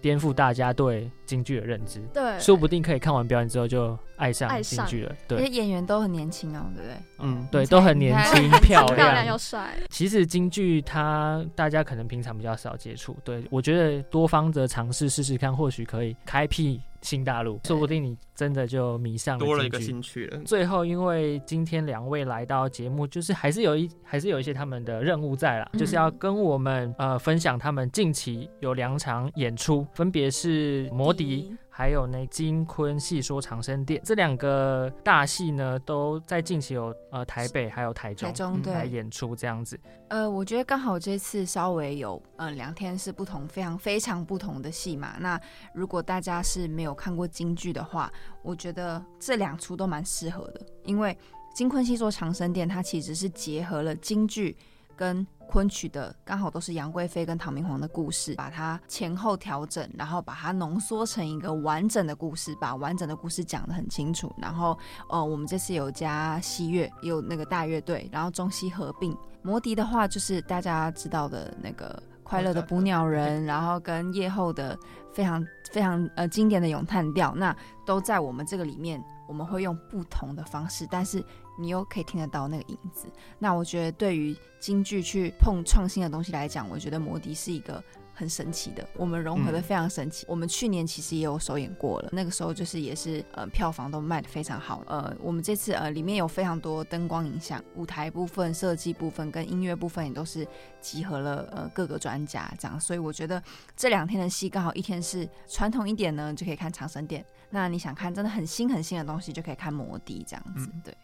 [0.01, 4.85] 颠覆大家对京剧的认知，对，说不定可以看完表演之后就爱上爱上。
[4.85, 5.15] 京剧了。
[5.29, 5.47] 对。
[5.47, 6.97] 演员都很年轻哦，对不对？
[7.21, 9.39] 嗯，对，都很年轻你看 漂漂亮又亮。
[9.39, 19.81] 帅，其实京剧它大家可能平常比较少接触，对我觉得多方的尝试试试看，或许可以开辟新大陆，说不定你真的就迷上了多了一个。
[19.81, 20.39] 兴趣了。
[20.45, 31.55] 最后，因为今天两位来到节目，就是还是有一还是有一些他们的任务在啦，嗯就是要跟我们呃分享他们近期有两场演出，分别是摩笛。
[31.75, 39.81] 还有那金昆戏说长生殿这两个大戏呢，都在近期有呃台北还有台中台中对，来演出这样子。
[40.09, 45.17] 呃，我觉得刚好这次稍微有呃两天是不同，非常非常不同的戏嘛。
[45.19, 45.41] 那
[45.73, 48.13] 如果大家是没有看过京剧的话，
[48.43, 51.17] 我觉得这两出都蛮适合的，因为
[51.55, 54.55] 金昆戏说长生殿它其实是结合了京剧
[55.03, 64.33] 跟昆曲的，刚好都是杨贵妃跟唐明皇的故事，把它前后调整，然后把它浓缩成一个完整的故事，把完整的故事讲得很清楚。
[64.41, 64.79] 然后
[65.11, 69.17] 呃，我们这次有加西乐，也有那个大乐队，然后中西合并。
[69.43, 74.79] 魔笛的话，就是大家知道的那个快乐的捕鸟人，然后跟夜后的
[75.13, 81.21] 非常非常呃经典的咏叹调，那都在我们这个里面，我们会用不同的方式，但是
[81.59, 83.07] 你又可以听得到那个影子。
[83.39, 87.83] 那我觉得对于京剧去碰创新的东西来讲，我觉得魔笛是一个。
[88.15, 90.27] 很神奇的，我们融合的嗯非常神奇。
[90.29, 94.83] 我们去年其实也有首演过了，那个时候就是也是呃票房都卖的非常好。
[94.87, 100.47] 呃，我们这次呃里面有非常多灯光影像、舞台部分、设计部分跟音乐部分也都是
[100.79, 103.43] 集合了呃各个专家这样，所以我觉得
[103.75, 110.71] 这两天的戏刚好一天是传统一点呢，就可以看长生殿；那你想看真的很新很新的东西，就可以看魔笛这样子。
[110.73, 110.95] 嗯对，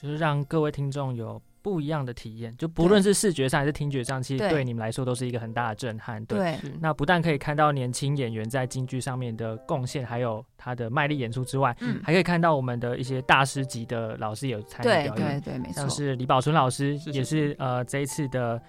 [0.00, 4.50] 就是让各位听众有不一样的体验，就不论是视觉上还是听觉上，其实对。
[4.50, 6.24] 对你们来说都是一个很大的震撼。
[6.24, 15.74] 对，那不但可以看到年轻演员在京剧上面的贡献，还有他的卖力演出之外，嗯，还可以看到我们的一些大师级的老师有参与表演，对对，没错。
[15.74, 18.60] 像，是李宝春老师是是也是呃这一次的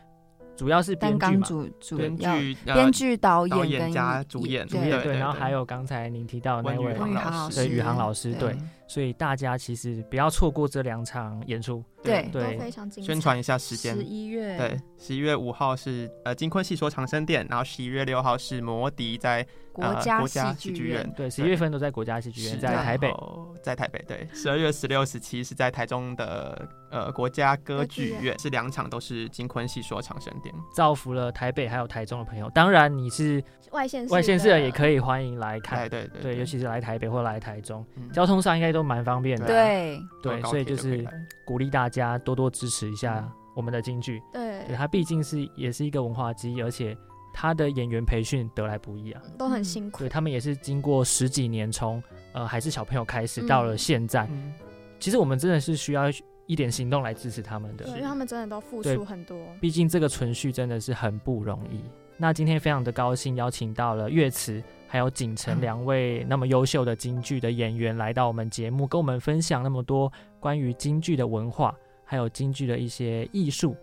[0.59, 11.81] 主要是编剧嘛，主主编剧、呃编剧、导导演跟演加主演主演对，然后还有刚才您提到的那位温宇航温宇航老师，对宇航老师，对，所以大家其实不要错过这两场演出。
[12.03, 13.07] 对都对非常精彩。
[13.07, 14.03] 宣传一下时间十。
[14.03, 19.45] 一月对，十一月五号是呃金昆戏说长生殿，然后十一月六号是魔笛在
[19.79, 23.13] 国呃家戏国家剧剧院院，对，十一月份都在国家戏剧院，在台北
[23.61, 30.53] 在台北对，十二月十六、十七是在台中的呃国家歌剧院，是两场都是金昆戏说长生殿。
[30.73, 32.49] 造福了台北还有台中的朋友。
[32.55, 34.69] 当然，你是外县市外县市人也。
[34.79, 35.89] 可以欢迎来看。
[35.89, 39.45] 对对对对，尤其是来台北或来台中，嗯交通上应该都蛮方便的。
[39.45, 41.05] 对，对，所以就是
[41.45, 44.21] 鼓励大家多多支持一下嗯我们的京剧。
[44.31, 46.97] 对对，它毕竟是也是一个文化基地，而且
[47.41, 49.21] 它的演员培训得来不易啊。
[49.37, 50.09] 都很辛苦对。
[50.09, 54.53] 他们也是经过十几年，从呃还是小朋友开始，嗯到了现在，嗯
[54.99, 56.11] 其实我们真的是需要
[56.47, 57.91] 一点行动来支持他们的对，。
[57.91, 59.37] 因为他们真的都付出很多。
[59.61, 61.79] 毕竟这个存续真的是很不容易。
[62.17, 70.11] 那今天非常的高兴邀请到了岳慈还有景城两位那么优秀的京剧的演员来到我们节目，跟我们分享那么多
[70.41, 71.73] 关于京剧的文化，
[72.03, 73.73] 还有京剧的一些艺术。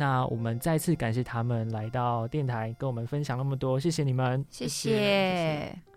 [0.00, 4.42] 那我们再次感谢他们来到电台跟我们分享那么多，谢谢你们。
[4.48, 5.89] 谢谢谢谢谢。